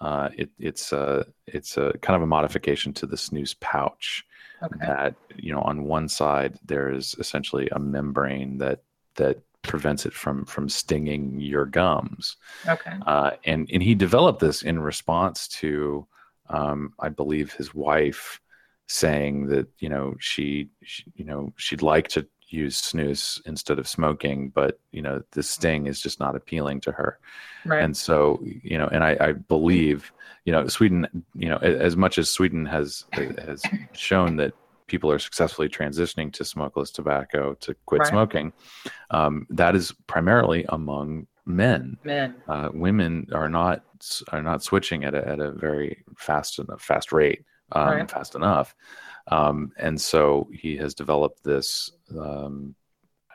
[0.00, 4.24] uh, it, it's a it's a kind of a modification to the snus pouch
[4.62, 4.76] okay.
[4.80, 8.82] that you know on one side there's essentially a membrane that
[9.14, 12.36] that prevents it from from stinging your gums
[12.68, 16.06] okay uh, and and he developed this in response to
[16.50, 18.40] um, i believe his wife
[18.88, 23.88] saying that you know she, she, you know she'd like to use snus instead of
[23.88, 27.18] smoking but you know the sting is just not appealing to her
[27.64, 27.82] right.
[27.82, 30.12] and so you know and I, I believe
[30.44, 34.54] you know sweden you know as much as sweden has has shown that
[34.86, 38.08] people are successfully transitioning to smokeless tobacco to quit Right.
[38.08, 38.52] smoking,
[39.10, 41.96] um, that is primarily among men.
[42.04, 42.36] Men.
[42.48, 43.82] Uh, women are not
[44.32, 48.10] are not switching at a at a very fast fast rate, um, Right.
[48.10, 48.74] fast enough,
[49.28, 51.90] um, and so he has developed this.
[52.16, 52.74] Um,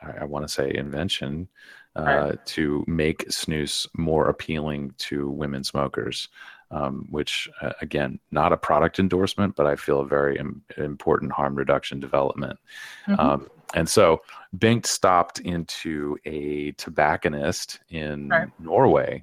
[0.02, 1.48] I, I want to say invention
[1.96, 2.46] uh, Right.
[2.46, 6.28] to make snus more appealing to women smokers.
[6.70, 11.30] Um, which uh, again, not a product endorsement, but I feel a very Im- important
[11.30, 12.58] harm reduction development.
[13.06, 13.18] Mhm.
[13.18, 14.22] Um, and so
[14.56, 18.48] Bengt stopped into a tobacconist in Right.
[18.58, 19.22] Norway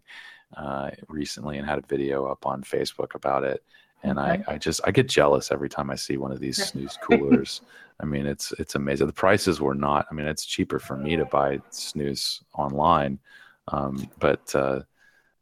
[0.55, 3.63] uh, recently and had a video up on Facebook about it.
[4.03, 6.95] And I, I just I get jealous every time I see one of these snus
[7.01, 7.61] coolers.
[7.99, 9.07] I mean, it's it's amazing.
[9.07, 10.05] The prices were not.
[10.09, 13.19] I mean, it's cheaper for me to buy snus online,
[13.67, 14.81] um, but uh,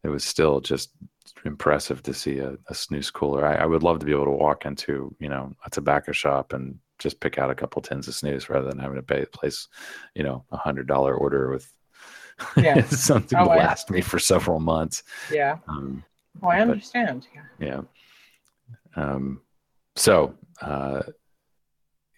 [0.04, 0.90] it was still just
[1.46, 3.46] impressive to see a, a snus cooler.
[3.46, 6.54] I, I would love to be able to walk into you know a tobacco shop
[6.54, 9.68] and just pick out a couple tins of snus rather than having to pay, place
[10.16, 11.72] you know a hundred dollar order with
[12.58, 12.84] Yeah.
[12.88, 15.04] something Oh, to I- last me for several months.
[15.32, 15.58] Yeah.
[15.68, 16.04] Um,
[16.42, 17.28] Oh, I But- understand.
[17.34, 17.42] Yeah.
[17.68, 17.82] yeah.
[18.96, 19.42] Um,
[19.96, 21.04] so uh,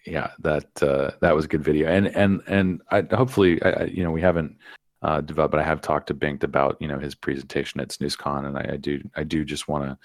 [0.06, 3.84] yeah, that uh, that was a good video, and and and I, hopefully, I, I,
[3.84, 4.56] you know, we haven't
[5.02, 8.46] uh, developed, but I have talked to Bengt about you know his presentation at SnusCon,
[8.46, 9.98] and I, I do I do just want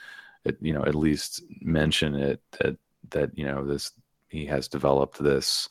[0.45, 2.77] to, you know, at least mention it that
[3.11, 3.91] that you know this
[4.29, 5.69] he has developed this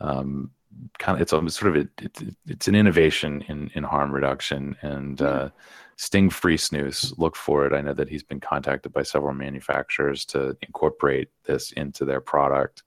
[0.00, 0.50] um,
[0.98, 4.76] kind of it's a, sort of a, it, it's an innovation in in harm reduction
[4.82, 5.50] and uh,
[5.96, 10.24] sting free snus look for it i know that he's been contacted by several manufacturers
[10.24, 12.82] to incorporate this into their product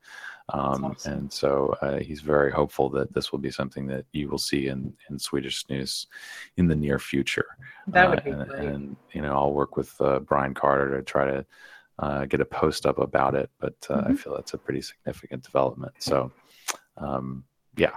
[0.52, 1.14] um, awesome.
[1.14, 4.68] and so uh, he's very hopeful that this will be something that you will see
[4.68, 6.06] in in swedish snus
[6.58, 7.46] in the near future
[7.88, 8.66] That would uh, be and, great.
[8.70, 11.46] and you know i'll work with uh, brian carter to try to
[12.00, 14.20] uh, get a post up about it but uh, i Mhm.
[14.20, 16.32] feel that's a pretty significant development so
[16.98, 17.44] um,
[17.76, 17.96] yeah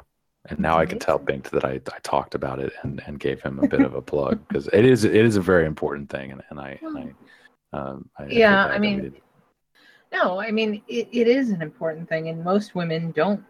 [0.49, 3.41] and now i can tell Bengt that I, I talked about it and, and gave
[3.41, 6.33] him a bit of a plug because it is it is a very important thing
[6.33, 9.15] and, and I, and I, um, I Yeah, bad I mean,
[10.13, 13.43] No, I mean it, it is an important thing, and most women don't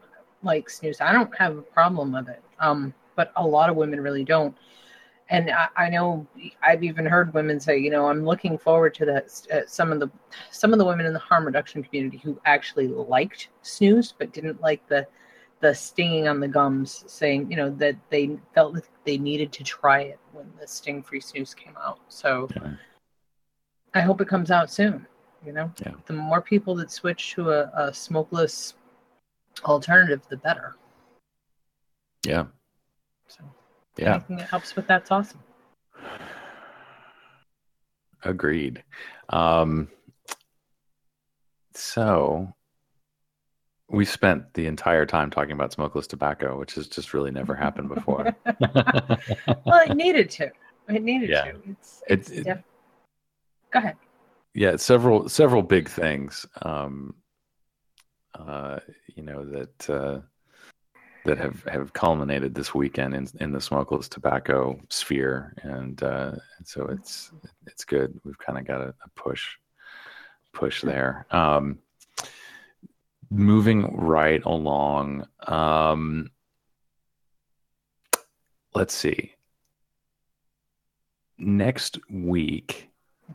[0.43, 1.01] like snus.
[1.01, 4.57] I don't have a problem with it, um, but a lot of women really don't.
[5.29, 6.27] And I, I know
[6.63, 9.47] I've even heard women say, you know, I'm looking forward to that.
[9.53, 10.11] Uh, some of the
[10.51, 14.61] some of the women in the harm reduction community who actually liked snus but didn't
[14.61, 15.07] like the
[15.63, 19.65] the stinging on the gums, saying, you know, that they felt that they needed to
[19.65, 22.01] try it when the sting free snus came out.
[22.09, 22.73] So Yeah.
[23.95, 25.07] I hope it comes out soon.
[25.47, 25.93] You know, Yeah.
[26.07, 28.75] the more people that switch to a, a smokeless
[29.65, 30.77] alternative, the better.
[32.27, 32.45] yeah
[33.29, 33.43] So
[33.97, 35.41] yeah anything that helps with that's awesome.
[38.25, 38.83] agreed
[39.31, 39.89] um,
[41.75, 42.53] so
[43.93, 47.89] we spent the entire time talking about smokeless tobacco which has just really never happened
[47.89, 50.51] before well, it needed to.
[50.89, 51.45] It needed Yeah.
[51.53, 51.63] to.
[51.71, 52.65] It's, It- it's it- def-
[53.71, 53.97] Go ahead.
[54.55, 57.15] yeah several several big things um
[58.39, 58.79] uh
[59.15, 60.21] you know that uh
[61.25, 66.33] that have have culminated this weekend in in the smokeless tobacco sphere and uh
[66.65, 67.31] so it's
[67.67, 69.57] it's good we've kind of got a, a push
[70.53, 71.79] push there um
[73.33, 76.31] moving right along um
[78.75, 79.33] let's see
[81.39, 82.89] next week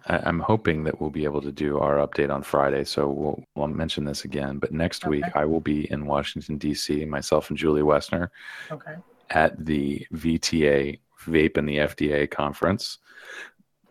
[0.05, 2.83] I, I'm hoping that we'll be able to do our update on Friday.
[2.83, 4.59] So we'll, we'll mention this again.
[4.59, 8.29] But next week, I will be in Washington, D.C., myself and Julie Woessner
[8.71, 8.95] Okay.
[9.31, 12.99] at the VTA Vape and the FDA conference.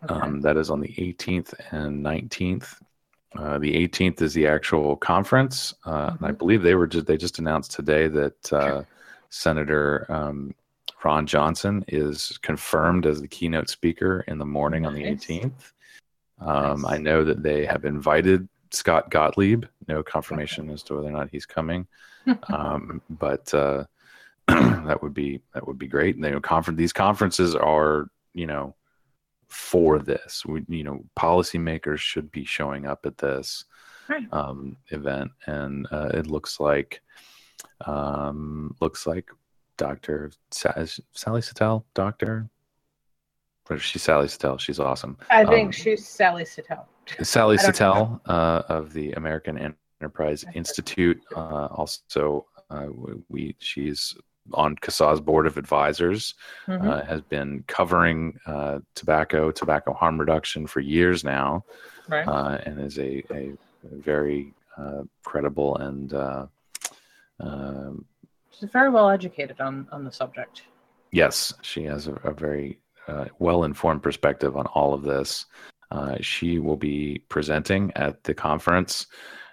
[0.03, 0.13] okay.
[0.13, 2.75] Um, that is on the 18th and 19th.
[3.35, 5.73] Uh, the 18th is the actual conference.
[5.85, 6.37] Uh, and I Mhm.
[6.37, 8.83] believe they were just, they just announced today that uh,
[9.29, 10.55] Senator um,
[11.03, 15.73] Ron Johnson is confirmed as the keynote speaker in the morning on the 18th.
[16.39, 16.91] Um, Nice.
[16.93, 19.65] I know that they have invited Scott Gottlieb.
[19.87, 21.87] No confirmation as to whether or not he's coming,
[22.49, 23.85] um, but uh,
[24.47, 26.15] that would be that would be great.
[26.15, 28.75] And they conference these conferences are you know
[29.47, 30.45] for this.
[30.45, 33.65] We, you know, policymakers should be showing up at this
[34.09, 34.27] Right.
[34.31, 37.01] um, event, and uh, it looks like
[37.85, 39.29] um, looks like
[39.77, 42.49] Doctor Sa- Sally Satel, Doctor.
[43.69, 44.57] Or is Sally Satel?
[44.57, 45.17] She's awesome.
[45.29, 46.87] I think um, she's Sally Satel.
[47.21, 50.45] Sally Satel uh, of the American Enterprise Enterprise.
[50.53, 51.19] Institute.
[51.35, 52.87] Uh, also, uh,
[53.29, 54.15] we she's
[54.53, 56.33] on CASAA's board of advisors.
[56.67, 56.85] Mhm.
[56.87, 61.63] Uh, has been covering uh, tobacco, tobacco harm reduction for years now,
[62.07, 62.27] right.
[62.27, 66.45] uh, and is a, a very uh, credible and uh,
[67.39, 68.05] Um,
[68.51, 70.63] She's very well educated on on the subject.
[71.11, 75.45] yes, she has a, a very uh, well informed perspective on all of this.
[75.91, 79.07] Uh, she will be presenting at the conference,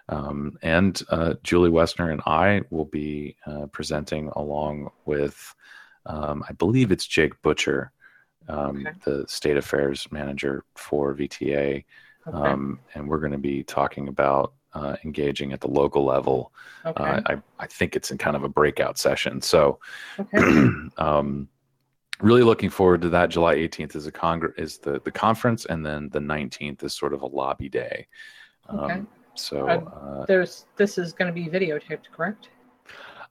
[0.08, 5.54] um, and uh, Julie Woessner and I will be uh, presenting along with,
[6.06, 7.92] um, I believe it's Jake Butcher,
[8.48, 8.92] um, Okay.
[9.04, 11.84] the state affairs manager for VTA,
[12.26, 12.36] Okay.
[12.36, 16.52] um, and we're going to be talking about uh, engaging at the local level.
[16.84, 17.02] okay.
[17.04, 19.40] Uh, I, I think it's in kind of a breakout session.
[19.40, 19.78] So,
[20.98, 21.48] um,
[22.20, 23.30] really looking forward to that.
[23.30, 27.14] July 18th is a congress is the the conference, and then the 19th is sort
[27.14, 28.06] of a lobby day.
[28.68, 29.02] Um, Okay.
[29.34, 32.50] So Um, uh, There's this is going to be videotaped, correct?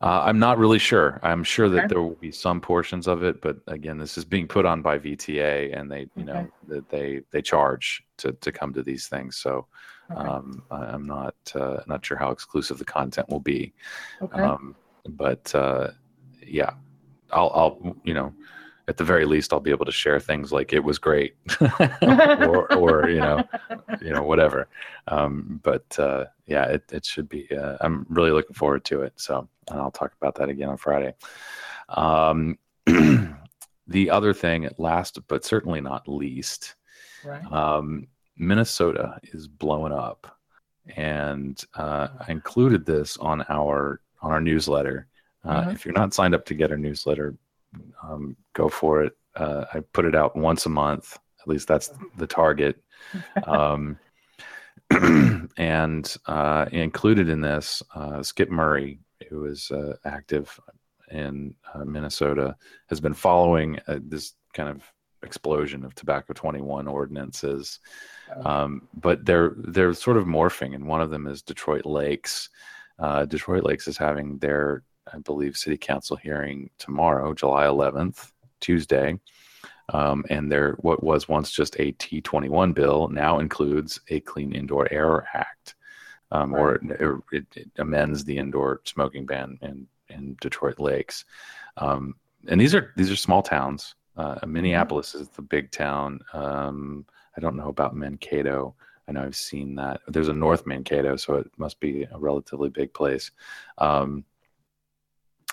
[0.02, 1.20] uh, I'm not really sure.
[1.24, 4.48] I'm sure that there will be some portions of it, but again, this is being
[4.48, 8.74] put on by VTA, and they you know that they they charge to to come
[8.74, 9.38] to these things.
[9.38, 9.68] So
[10.12, 10.28] Okay.
[10.28, 13.74] um, I, I'm not uh, not sure how exclusive the content will be.
[14.22, 14.42] okay.
[14.42, 14.76] Um,
[15.10, 15.92] but uh,
[16.46, 16.72] yeah,
[17.32, 18.34] I'll, I'll, you know,
[18.88, 22.72] at the very least, I'll be able to share things like it was great, or,
[22.74, 23.44] or you know,
[24.02, 24.68] you know, whatever.
[25.08, 27.48] Um, but uh, yeah, it, it should be.
[27.56, 29.14] Uh, I'm really looking forward to it.
[29.16, 31.14] So, and I'll talk about that again on Friday.
[31.90, 32.58] Um,
[33.88, 36.76] the other thing, last but certainly not least,
[37.24, 37.44] right.
[37.52, 40.38] um, Minnesota is blowing up,
[40.98, 45.08] and uh, I included this on our on our newsletter.
[45.46, 45.74] Uh, Mhm.
[45.74, 47.36] If you're not signed up to get our newsletter,
[48.02, 49.14] um, go for it.
[49.36, 51.18] Uh, I put it out once a month.
[51.42, 52.82] At least that's the target.
[53.48, 54.00] Um,
[55.58, 60.60] and uh, included in this, uh, Skip Murray, who is uh, active
[61.12, 62.56] in uh, Minnesota,
[62.88, 64.84] has been following uh, this kind of
[65.24, 67.80] explosion of tobacco 21 ordinances
[68.46, 72.50] um, but they're they're sort of morphing and one of them is detroit lakes
[73.00, 79.18] uh, detroit lakes is having their i believe city council hearing tomorrow july 11th tuesday
[79.90, 84.92] um, and their what was once just a t21 bill now includes a clean indoor
[84.92, 85.76] air act
[86.32, 91.26] um, or it, it, it amends the indoor smoking ban in in detroit lakes
[91.78, 92.16] um,
[92.48, 97.42] and these are these are small towns uh, minneapolis is the big town um, I
[97.42, 98.76] don't know about Mankato.
[99.08, 100.02] I know I've seen that.
[100.08, 103.32] There's a North Mankato, so it must be a relatively big place.
[103.78, 104.24] Um,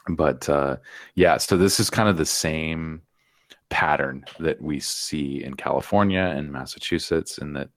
[0.08, 0.76] but uh,
[1.14, 3.02] yeah, so this is kind of the same
[3.68, 7.68] pattern that we see in California and Massachusetts, in that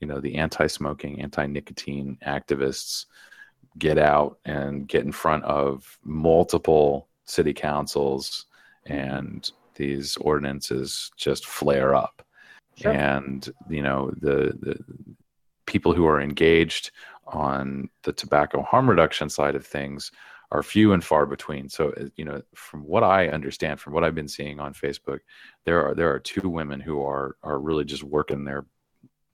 [0.00, 3.06] you know the anti-smoking, anti-nicotine activists
[3.78, 8.46] get out and get in front of multiple city councils,
[8.86, 12.22] and these ordinances just flare up
[12.76, 12.92] Sure.
[12.92, 14.78] and you know the the
[15.66, 16.90] people who are engaged
[17.26, 20.10] on the tobacco harm reduction side of things
[20.52, 21.68] are few and far between.
[21.68, 25.20] So uh, you know from what i understand from what i've been seeing on facebook
[25.64, 28.64] there are there are two women who are are really just working their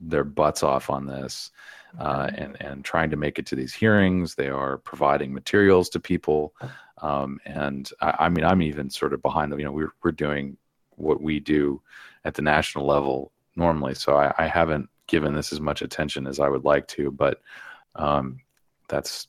[0.01, 1.51] their butts off on this
[1.99, 4.35] uh, and and trying to make it to these hearings.
[4.35, 6.55] They are providing materials to people.
[7.01, 9.59] Um, and I, I mean i'm even sort of behind them.
[9.59, 10.57] You know we're, we're doing
[10.97, 11.81] what we do
[12.25, 13.95] at the national level normally.
[13.95, 17.41] So I, I haven't given this as much attention as I would like to, but
[17.95, 18.41] um,
[18.89, 19.29] that's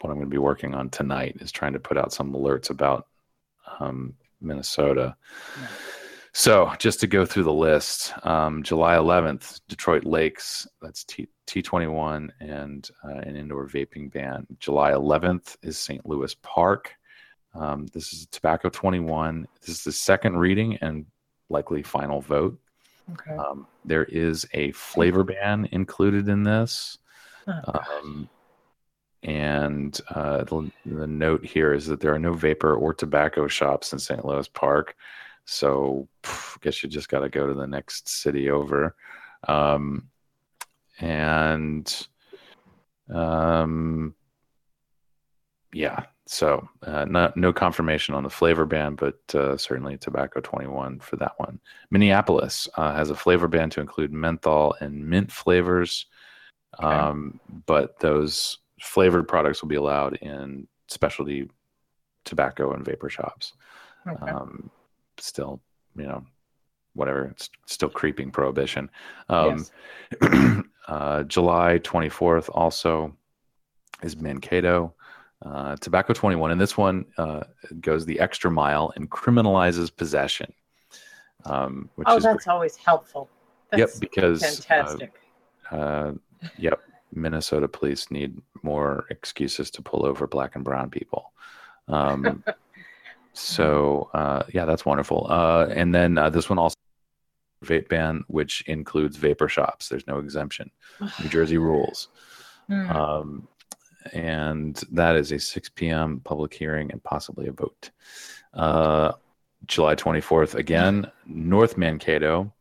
[0.00, 2.70] what I'm going to be working on tonight is trying to put out some alerts
[2.70, 3.06] about
[3.80, 5.16] um, Minnesota.
[5.60, 5.68] Yeah.
[6.36, 12.28] So just to go through the list, um, July 11th, Detroit Lakes, that's T- T21
[12.40, 14.46] and uh, an indoor vaping ban.
[14.58, 16.04] July 11th is St.
[16.04, 16.92] Louis Park.
[17.54, 19.48] Um, this is Tobacco 21.
[19.62, 21.06] This is the second reading and
[21.48, 22.58] likely final vote.
[23.14, 23.34] Okay.
[23.34, 26.98] Um, there is a flavor ban included in this.
[27.48, 27.80] Oh.
[28.02, 28.28] Um,
[29.26, 33.92] and uh, the, the note here is that there are no vapor or tobacco shops
[33.92, 34.24] in St.
[34.24, 34.94] Louis Park.
[35.44, 38.94] So pff, I guess you just got to go to the next city over.
[39.48, 40.08] Um,
[41.00, 42.06] and
[43.12, 44.14] um,
[45.72, 51.00] yeah, so uh, not, no confirmation on the flavor ban, but uh, certainly tobacco 21
[51.00, 51.58] for that one.
[51.90, 56.06] Minneapolis uh, has a flavor ban to include menthol and mint flavors,
[56.78, 56.86] Okay.
[56.86, 61.48] um, but those flavored products will be allowed in specialty
[62.24, 63.54] tobacco and vapor shops.
[64.06, 64.30] okay.
[64.30, 64.70] Um,
[65.18, 65.60] still,
[65.96, 66.24] you know,
[66.94, 68.90] whatever, it's still creeping prohibition.
[69.28, 69.66] Um,
[70.22, 70.62] yes.
[70.88, 73.14] uh, July 24th also
[74.02, 74.94] is Mankato.
[75.44, 77.42] Uh, Tobacco 21, and this one uh,
[77.80, 80.50] goes the extra mile and criminalizes possession,
[81.44, 83.28] um, which Oh, is that's always helpful.
[83.74, 85.12] yep That's because uh, fantastic.
[85.70, 86.12] uh,
[86.56, 86.80] yep
[87.12, 91.32] Minnesota police need more excuses to pull over black and brown people.
[91.88, 92.44] Um,
[93.32, 95.26] so uh, yeah, that's wonderful.
[95.30, 96.76] Uh, and then uh, this one also
[97.64, 99.88] vape ban, which includes vapor shops.
[99.88, 100.70] There's no exemption.
[101.00, 102.08] New Jersey rules.
[102.70, 102.94] Mm.
[102.94, 103.48] Um,
[104.12, 106.20] and that is a 6 p.m.
[106.24, 107.90] public hearing and possibly a vote.
[108.54, 109.12] Uh,
[109.66, 112.52] July 24th, again, North Mankato.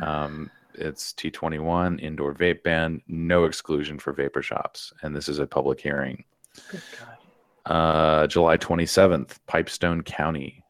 [0.00, 0.50] Um,
[0.80, 5.80] it's T21 indoor vape ban, no exclusion for vapor shops, and this is a public
[5.80, 6.24] hearing.
[7.66, 10.64] Uh, July 27th, Pipestone County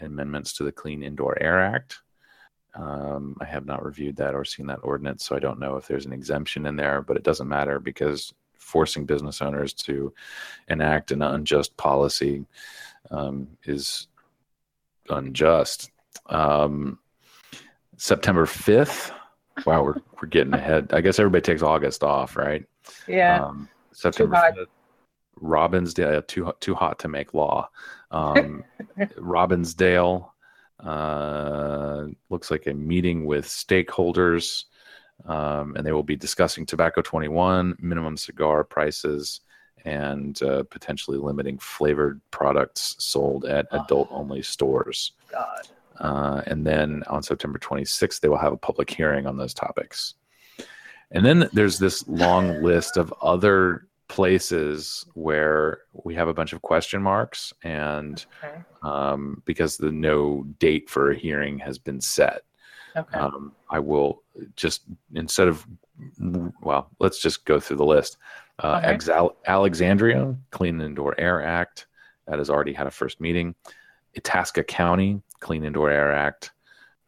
[0.00, 2.00] amendments to the Clean Indoor Air Act.
[2.74, 5.86] Um, I have not reviewed that or seen that ordinance, so I don't know if
[5.86, 10.12] there's an exemption in there, but it doesn't matter because forcing business owners to
[10.68, 12.44] enact an unjust policy
[13.10, 14.08] um, is
[15.08, 15.90] unjust.
[16.26, 16.98] Um,
[17.96, 19.12] September 5th,
[19.66, 20.90] wow, we're, we're getting ahead.
[20.92, 22.64] I guess everybody takes August off, right?
[23.06, 23.44] Yeah.
[23.44, 24.66] Um, September 5th,
[25.40, 27.68] Robbinsdale, too, too hot to make law.
[28.10, 28.64] Um,
[28.98, 30.30] Robbinsdale,
[30.80, 34.64] uh, looks like a meeting with stakeholders,
[35.26, 39.40] um, and they will be discussing Tobacco 21, minimum cigar prices,
[39.84, 43.82] and uh, potentially limiting flavored products sold at oh.
[43.82, 45.12] adult only stores.
[45.30, 45.68] God.
[45.98, 50.14] Uh, and then on September 26th, they will have a public hearing on those topics.
[51.10, 56.62] And then there's this long list of other places where we have a bunch of
[56.62, 58.60] question marks and okay.
[58.82, 62.42] um, because the no date for a hearing has been set
[62.96, 63.18] okay.
[63.18, 64.22] um, i will
[64.56, 64.82] just
[65.14, 65.66] instead of
[66.60, 68.18] well let's just go through the list
[68.62, 69.28] uh, okay.
[69.46, 71.86] alexandria clean indoor air act
[72.26, 73.54] that has already had a first meeting
[74.16, 76.52] itasca county clean indoor air act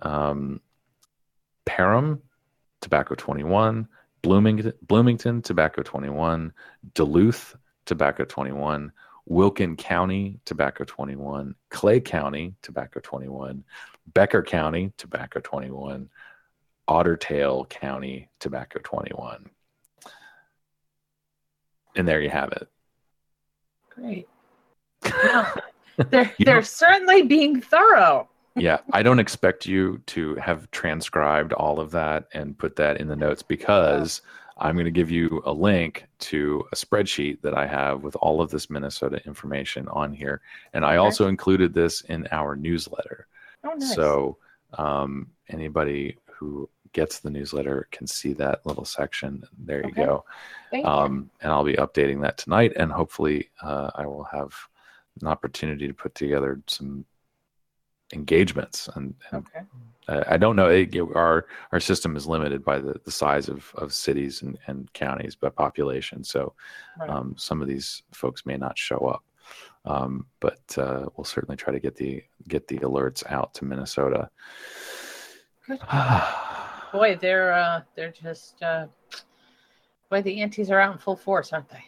[0.02, 0.60] um,
[1.64, 2.20] Perham,
[2.80, 3.88] tobacco 21
[4.26, 6.52] Bloomington, Bloomington Tobacco 21,
[6.94, 8.90] Duluth Tobacco 21,
[9.26, 13.62] Wilkin County Tobacco 21, Clay County Tobacco 21,
[14.14, 16.10] Becker County Tobacco 21,
[16.88, 19.48] Otter Tail County Tobacco 21.
[21.94, 22.68] And there you have it.
[23.90, 24.28] Great.
[26.10, 31.90] they're they're certainly being thorough yeah, I don't expect you to have transcribed all of
[31.90, 34.22] that and put that in the notes because
[34.56, 38.40] I'm going to give you a link to a spreadsheet that I have with all
[38.40, 40.40] of this Minnesota information on here.
[40.72, 43.26] And I also included this in our newsletter.
[43.62, 43.94] Oh, nice.
[43.94, 44.38] So
[44.78, 49.44] um, anybody who gets the newsletter can see that little section.
[49.58, 50.06] There you okay.
[50.06, 50.24] go.
[50.82, 52.72] Um, and I'll be updating that tonight.
[52.76, 54.54] And hopefully, uh, I will have
[55.20, 57.04] an opportunity to put together some
[58.12, 58.88] engagements.
[58.94, 59.66] And, and okay.
[60.08, 63.72] I, I don't know it, our our system is limited by the, the size of,
[63.76, 66.22] of cities and, and counties by population.
[66.24, 66.54] So
[66.98, 67.10] right.
[67.10, 69.24] um, some of these folks may not show up.
[69.84, 74.28] Um, but uh, we'll certainly try to get the get the alerts out to Minnesota.
[76.92, 78.86] Boy they're uh, they're just uh,
[80.10, 81.84] boy the antis are out in full force aren't they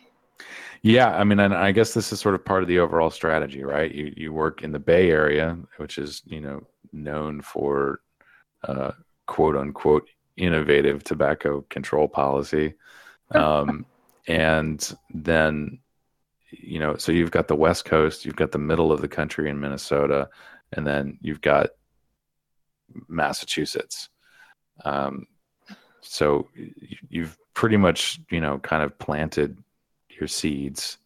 [0.82, 3.64] yeah, I mean, and I guess this is sort of part of the overall strategy,
[3.64, 3.92] right?
[3.92, 8.00] You you work in the Bay Area, which is you know known for
[8.64, 8.92] uh,
[9.26, 12.74] quote unquote innovative tobacco control policy,
[13.32, 13.86] um,
[14.26, 15.78] and then
[16.50, 19.50] you know, so you've got the West Coast, you've got the middle of the country
[19.50, 20.28] in Minnesota,
[20.72, 21.70] and then you've got
[23.08, 24.08] Massachusetts.
[24.84, 25.26] Um,
[26.00, 26.48] so
[27.10, 29.58] you've pretty much you know kind of planted
[30.20, 30.98] your seeds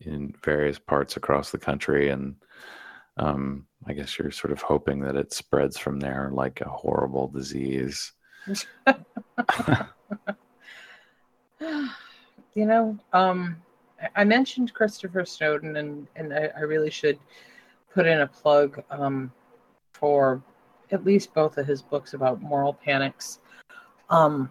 [0.00, 2.10] in various parts across the country.
[2.10, 2.34] And
[3.16, 7.28] um, i guess you're sort of hoping that it spreads from there like a horrible
[7.28, 8.12] disease.
[12.54, 13.56] You know um,
[14.16, 17.16] i mentioned christopher Snowdon and, and I, I really should
[17.94, 19.30] put in a plug um,
[19.92, 20.42] for
[20.90, 23.38] at least both of his books about moral panics.
[24.08, 24.50] Um,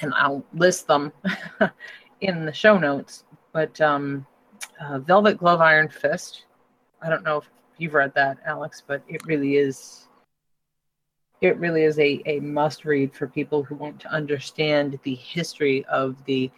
[0.00, 1.12] and i'll list them
[2.20, 4.26] in the show notes, but um,
[4.80, 6.44] uh, Velvet Glove Iron Fist.
[7.02, 7.48] I don't know if
[7.78, 10.08] you've read that, Alex, but it really is.
[11.40, 15.84] It really is a, a must read for people who want to understand the history
[15.84, 16.50] of the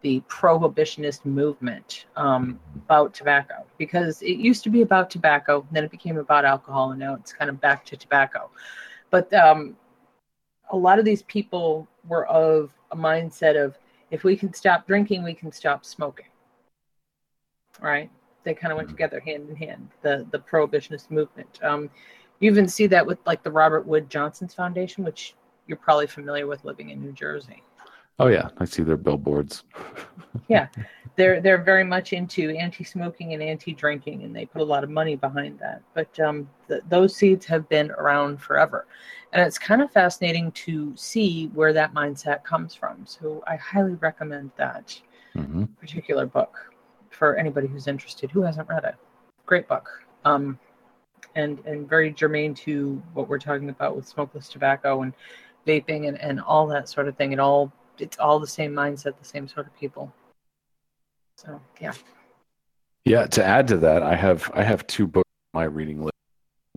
[0.00, 5.92] the prohibitionist movement um, about tobacco because it used to be about tobacco, then it
[5.92, 8.50] became about alcohol, and now it's kind of back to tobacco.
[9.10, 9.76] But um,
[10.70, 13.78] a lot of these people were of a mindset of
[14.12, 16.26] if we can stop drinking, we can stop smoking.
[17.80, 18.10] Right?
[18.44, 18.96] They kind of went mm-hmm.
[18.96, 21.58] together hand in hand, the, the prohibitionist movement.
[21.62, 21.90] Um,
[22.38, 25.34] you even see that with like the Robert Wood Johnson's Foundation, which
[25.66, 27.62] you're probably familiar with living in New Jersey.
[28.18, 29.64] Oh yeah, I see their billboards.
[30.48, 30.68] yeah,
[31.16, 35.16] they're they're very much into anti-smoking and anti-drinking, and they put a lot of money
[35.16, 35.82] behind that.
[35.94, 38.86] But um, the, those seeds have been around forever,
[39.32, 43.06] and it's kind of fascinating to see where that mindset comes from.
[43.06, 45.00] So I highly recommend that
[45.34, 45.64] mm-hmm.
[45.80, 46.56] particular book
[47.10, 48.94] for anybody who's interested who hasn't read it.
[49.46, 49.88] Great book.
[50.24, 50.58] Um,
[51.34, 55.12] and and very germane to what we're talking about with smokeless tobacco and
[55.66, 57.32] vaping and, and all that sort of thing.
[57.32, 60.12] It all it's all the same mindset, the same sort of people.
[61.36, 61.92] So yeah.
[63.04, 66.12] Yeah, to add to that, I have I have two books on my reading list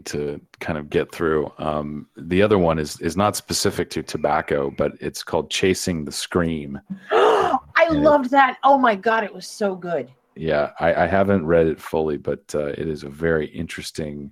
[0.05, 1.51] to kind of get through.
[1.57, 6.11] Um, the other one is is not specific to tobacco, but it's called Chasing the
[6.11, 6.80] Scream.
[7.11, 8.57] I and loved it, that.
[8.63, 10.09] Oh my god, it was so good.
[10.36, 14.32] Yeah, I, I haven't read it fully, but uh, it is a very interesting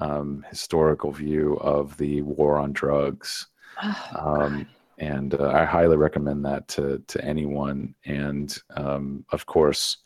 [0.00, 3.46] um, historical view of the war on drugs.
[3.82, 4.66] Oh, um,
[4.98, 7.94] and uh, I highly recommend that to to anyone.
[8.04, 9.98] And um, of course,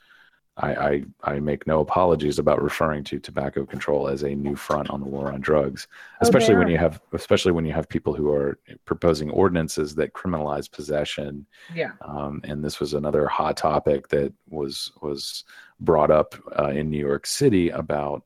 [0.57, 4.91] I, I, I make no apologies about referring to tobacco control as a new front
[4.91, 7.89] on the war on drugs, oh, especially oh, when you have especially when you have
[7.89, 11.47] people who are proposing ordinances that criminalize possession.
[11.75, 11.93] Yeah.
[12.03, 15.45] Um, and this was another hot topic that was was
[15.81, 18.25] brought up uh, in New York City about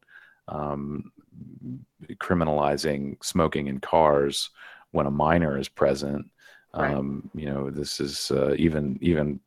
[0.49, 1.13] um,
[2.15, 4.51] criminalizing smoking in cars
[4.91, 6.31] when a minor is present.
[6.77, 6.95] Right.
[6.95, 9.41] Um, you know, this is uh, even even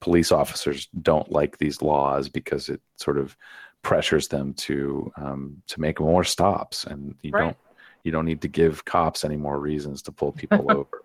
[0.00, 3.36] police officers don't like these laws because it sort of
[3.82, 7.42] pressures them to um, to make more stops, and you right.
[7.42, 7.56] don't
[8.04, 11.02] you don't need to give cops any more reasons to pull people over.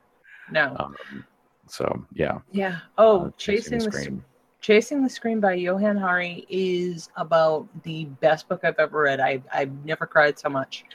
[0.51, 0.75] No.
[0.79, 0.95] Um,
[1.67, 2.39] so yeah.
[2.51, 2.79] Yeah.
[2.97, 4.25] Oh, uh, chasing, chasing, the scream.
[4.61, 9.19] Chasing the Scream by Johan Hari is about the best book I've ever read.
[9.19, 10.85] I I've never cried so much.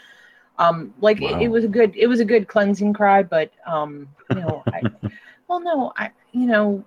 [0.61, 1.39] Um, like wow.
[1.39, 4.63] it, it, was a good it was a good cleansing cry, but um, you know,
[4.67, 4.83] I
[5.49, 6.85] well no, I you know,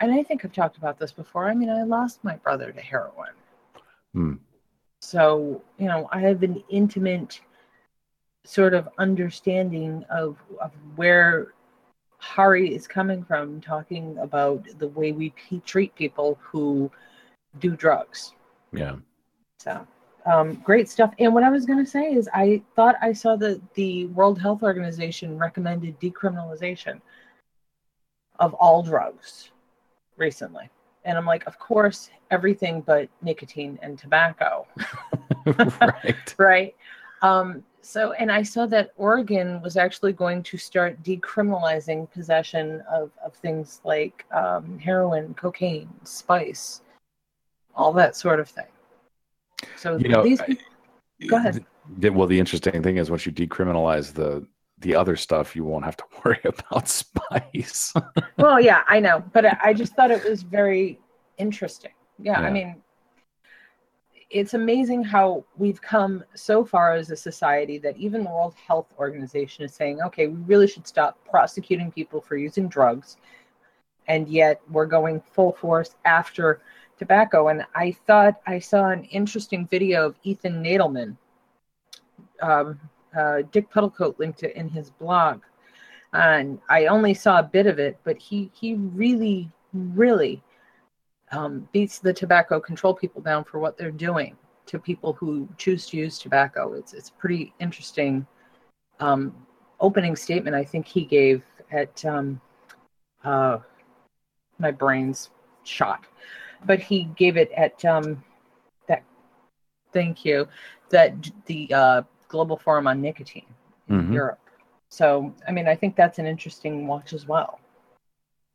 [0.00, 1.48] and I think I've talked about this before.
[1.48, 3.32] I mean, I lost my brother to heroin.
[4.14, 4.34] Hmm.
[5.00, 7.40] So, you know, I have an intimate
[8.44, 11.52] sort of understanding of, of where
[12.18, 16.90] Hari is coming from, talking about the way we treat people who
[17.58, 18.32] do drugs.
[18.72, 18.96] Yeah.
[19.58, 19.86] So,
[20.26, 21.14] um, great stuff.
[21.18, 24.40] And what I was going to say is, I thought I saw that the World
[24.40, 27.00] Health Organization recommended decriminalization
[28.38, 29.50] of all drugs
[30.16, 30.68] recently.
[31.04, 34.66] And I'm like, of course, everything but nicotine and tobacco.
[35.80, 36.34] right.
[36.38, 36.76] right.
[37.22, 43.12] Um, so, and I saw that Oregon was actually going to start decriminalizing possession of,
[43.24, 46.82] of things like um, heroin, cocaine, spice,
[47.76, 48.66] all that sort of thing.
[49.76, 50.56] So, you know, these, I,
[51.26, 51.64] go ahead.
[51.98, 54.46] The, well, the interesting thing is once you decriminalize the
[54.78, 57.94] the other stuff you won't have to worry about spice.
[58.36, 61.00] Well yeah i know but i just thought it was very
[61.38, 61.92] interesting.
[62.18, 62.76] Yeah, yeah, i mean
[64.28, 68.92] it's amazing how we've come so far as a society that even the world health
[68.98, 73.16] organization is saying okay we really should stop prosecuting people for using drugs.
[74.08, 76.60] And yet we're going full force after
[76.98, 81.16] tobacco and i thought i saw an interesting video of ethan Nadelmann.
[82.42, 82.78] um,
[83.16, 85.40] uh, Dick Puddlecote linked it in his blog,
[86.12, 90.42] and I only saw a bit of it, but he he really really
[91.32, 94.36] um, beats the tobacco control people down for what they're doing
[94.66, 96.74] to people who choose to use tobacco.
[96.74, 98.26] It's it's pretty interesting
[99.00, 99.34] um,
[99.80, 102.40] opening statement I think he gave at um,
[103.24, 103.58] uh,
[104.58, 105.30] my brain's
[105.64, 106.04] shot,
[106.66, 108.22] but he gave it at um,
[108.88, 109.02] that.
[109.92, 110.48] Thank you.
[110.90, 113.46] That the uh, Global Forum on Nicotine
[113.88, 114.12] in mm-hmm.
[114.12, 114.38] Europe.
[114.88, 117.58] So, I mean, I think that's an interesting watch as well.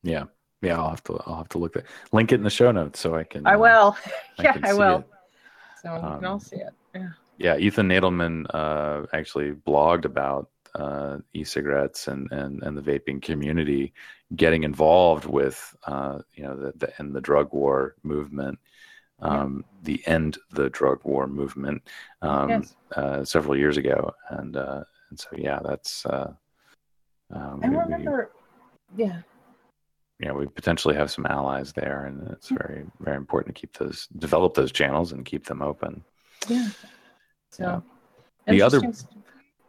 [0.04, 0.26] Yeah,
[0.62, 3.00] yeah, I'll have to I'll have to look at link it in the show notes
[3.00, 3.46] so I can.
[3.46, 3.96] I will.
[4.06, 4.12] Uh,
[4.44, 5.00] yeah, I, I will.
[5.00, 5.08] It.
[5.84, 6.74] So um, can all see it.
[6.96, 7.10] Yeah.
[7.38, 13.94] Yeah, Ethan Nadelmann uh, actually blogged about uh, e-cigarettes and, and and the vaping community
[14.36, 18.58] getting involved with uh, you know the, the end the drug war movement
[19.22, 19.80] um, yeah.
[19.84, 21.82] the end the drug war movement
[22.22, 22.76] um, yes.
[22.96, 26.06] uh, several years ago, and uh, and so yeah, that's.
[26.06, 26.34] Uh,
[27.32, 28.32] um, I we, remember,
[28.96, 29.22] we, yeah.
[30.20, 34.08] Yeah, we potentially have some allies there, and it's very very important to keep those
[34.18, 36.04] develop those channels and keep them open.
[36.48, 36.70] Yeah.
[37.52, 37.84] So
[38.48, 38.54] yeah.
[38.54, 38.82] the other.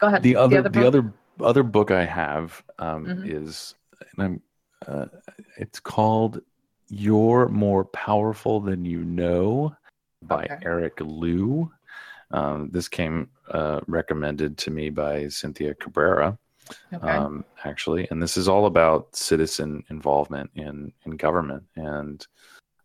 [0.03, 0.25] Go ahead.
[0.25, 3.31] The other the other, the other other book I have um, mm-hmm.
[3.31, 3.77] is,
[4.17, 4.43] and I'm,
[4.89, 5.07] uh,
[5.57, 6.41] it's called
[6.89, 9.77] you're More Powerful Than You Know
[10.23, 10.59] by okay.
[10.63, 11.71] Eric Liu.
[12.33, 16.37] Um, this came uh, recommended to me by Cynthia Cabrera.
[16.93, 17.09] okay.
[17.09, 22.27] um, actually, and this is all about citizen involvement in in government, and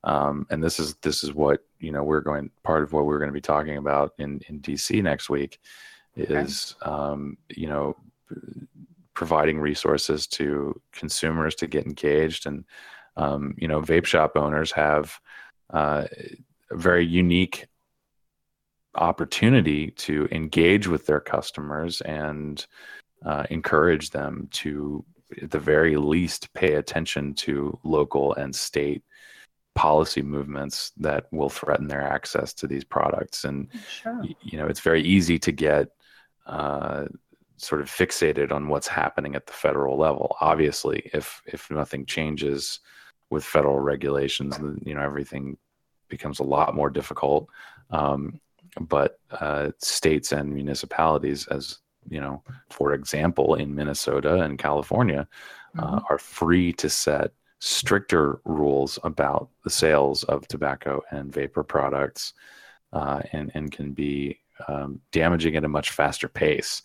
[0.04, 3.18] um, and this is this is what you know we're going part of what we're
[3.18, 5.60] going to be talking about in in DC next week
[6.18, 6.92] is okay.
[6.92, 7.96] um, you know
[9.14, 12.66] providing resources to consumers to get engaged and
[13.16, 15.20] um, you know vape shop owners have
[15.74, 16.06] uh,
[16.72, 17.66] a very unique
[18.96, 22.66] opportunity to engage with their customers and
[23.26, 25.04] uh, encourage them to
[25.42, 29.04] at the very least pay attention to local and state
[29.76, 33.68] policy movements that will threaten their access to these products and
[34.02, 34.24] sure.
[34.42, 35.90] you know it's very easy to get
[36.48, 37.06] uh,
[37.58, 42.80] sort of fixated on what's happening at the federal level obviously if if nothing changes
[43.30, 45.58] with federal regulations you know everything
[46.10, 47.50] becomes a lot more difficult
[47.90, 48.40] um,
[48.82, 51.80] but uh, states and municipalities, as
[52.10, 55.28] you know, for example, in Minnesota and California,
[55.78, 55.96] uh, mm-hmm.
[55.96, 62.34] uh, are free to set stricter rules about the sales of tobacco and vapor products,
[62.94, 66.82] uh, and and can be um, damaging at a much faster pace.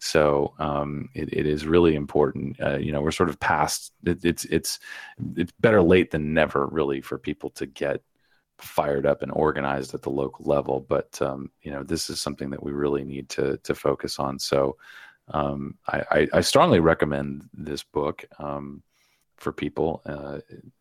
[0.00, 2.60] So um, it, it is really important.
[2.60, 3.92] Uh, you know, we're sort of past.
[4.04, 4.78] It, it's it's
[5.36, 8.00] it's better late than never, really, for people to get
[8.58, 10.84] fired up and organized at the local level.
[10.88, 14.38] But um, you know, this is something that we really need to to focus on.
[14.38, 14.76] So
[15.28, 18.82] um, I, I, I, strongly recommend this book um,
[19.36, 20.00] for people.
[20.06, 20.38] Uh,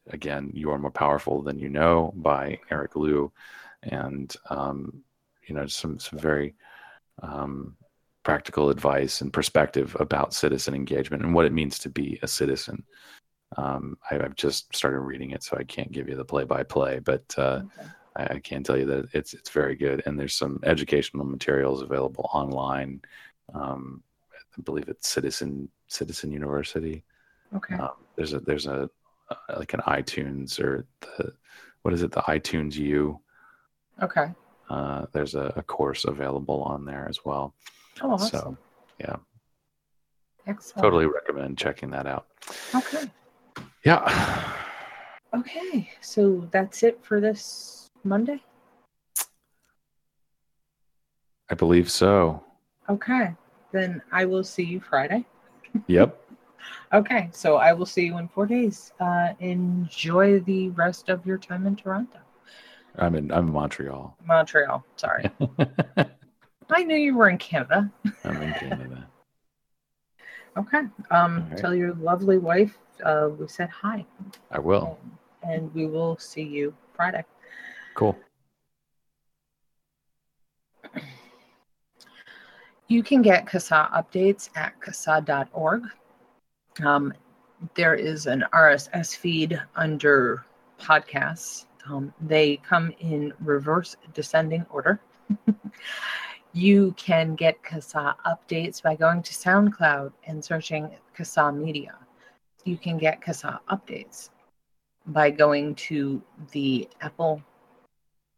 [0.10, 3.32] again, you are more powerful than you know by Eric Liu,
[3.84, 5.04] and um,
[5.48, 6.56] you know some some very
[7.24, 7.76] um,
[8.24, 12.84] practical advice and perspective about citizen engagement and what it means to be a citizen.
[13.56, 17.24] Um, I, have just started reading it, so I can't give you the play-by-play, but
[17.38, 17.90] uh, okay.
[18.18, 20.04] I, I, can tell you that it's it's very good.
[20.06, 23.02] And there's some educational materials available online.
[23.54, 24.04] Um,
[24.36, 27.06] I believe it's Citizen Citizen University.
[27.56, 27.76] Okay.
[27.76, 28.90] Um, there's a there's a
[29.30, 31.34] uh, like an iTunes or the
[31.84, 33.22] what is it the iTunes U.
[34.02, 34.28] Okay.
[34.70, 37.56] Uh, there's a, a, course available on there as well.
[38.02, 38.30] Oh, awesome.
[38.30, 38.58] So,
[39.00, 39.16] yeah.
[40.46, 40.84] Excellent.
[40.84, 42.28] Totally recommend checking that out.
[42.76, 43.06] Okay.
[43.86, 44.54] Yeah.
[45.34, 48.42] Okay, so that's it for this Monday?
[51.50, 52.44] I believe so.
[52.90, 53.34] Okay,
[53.72, 55.26] then I will see you Friday.
[55.88, 56.20] Yep.
[56.92, 58.94] okay, so I will see you in four days.
[59.00, 62.20] Uh, enjoy the rest of your time in Toronto.
[62.98, 64.18] I'm in I'm in Montreal.
[64.26, 65.30] Montreal, sorry.
[66.70, 67.92] I knew you were in Canada.
[68.24, 69.08] I'm in Canada.
[70.58, 70.82] Okay.
[71.12, 71.58] Um, right.
[71.60, 74.06] Tell your lovely wife uh, we said hi.
[74.52, 74.98] I will.
[75.44, 77.24] And, and we will see you Friday.
[77.94, 78.18] Cool.
[82.88, 85.84] You can get CASAA updates at CASAA.org.
[86.84, 87.14] Um,
[87.76, 90.46] there is an RSS feed under
[90.80, 91.66] podcasts.
[91.90, 95.00] Um, they come in reverse descending order.
[96.54, 101.96] you can get CASAA updates by going to SoundCloud and searching CASAA Media
[102.68, 104.30] you can get CASAA updates
[105.08, 106.22] by going to
[106.52, 107.42] the Apple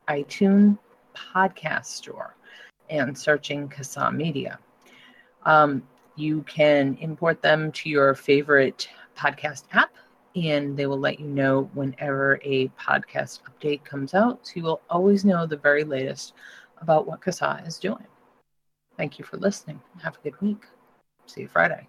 [0.07, 0.77] iTunes
[1.15, 2.35] podcast store
[2.89, 4.59] and searching CASAA Media.
[5.45, 5.81] Um,
[6.15, 8.87] you can import them to your favorite
[9.17, 9.91] podcast app,
[10.35, 14.45] and they will let you know whenever a podcast update comes out.
[14.45, 16.33] So you will always know the very latest
[16.81, 18.05] about what CASAA is doing.
[18.97, 19.81] Thank you for listening.
[20.03, 20.63] Have a good week.
[21.25, 21.87] See you Friday.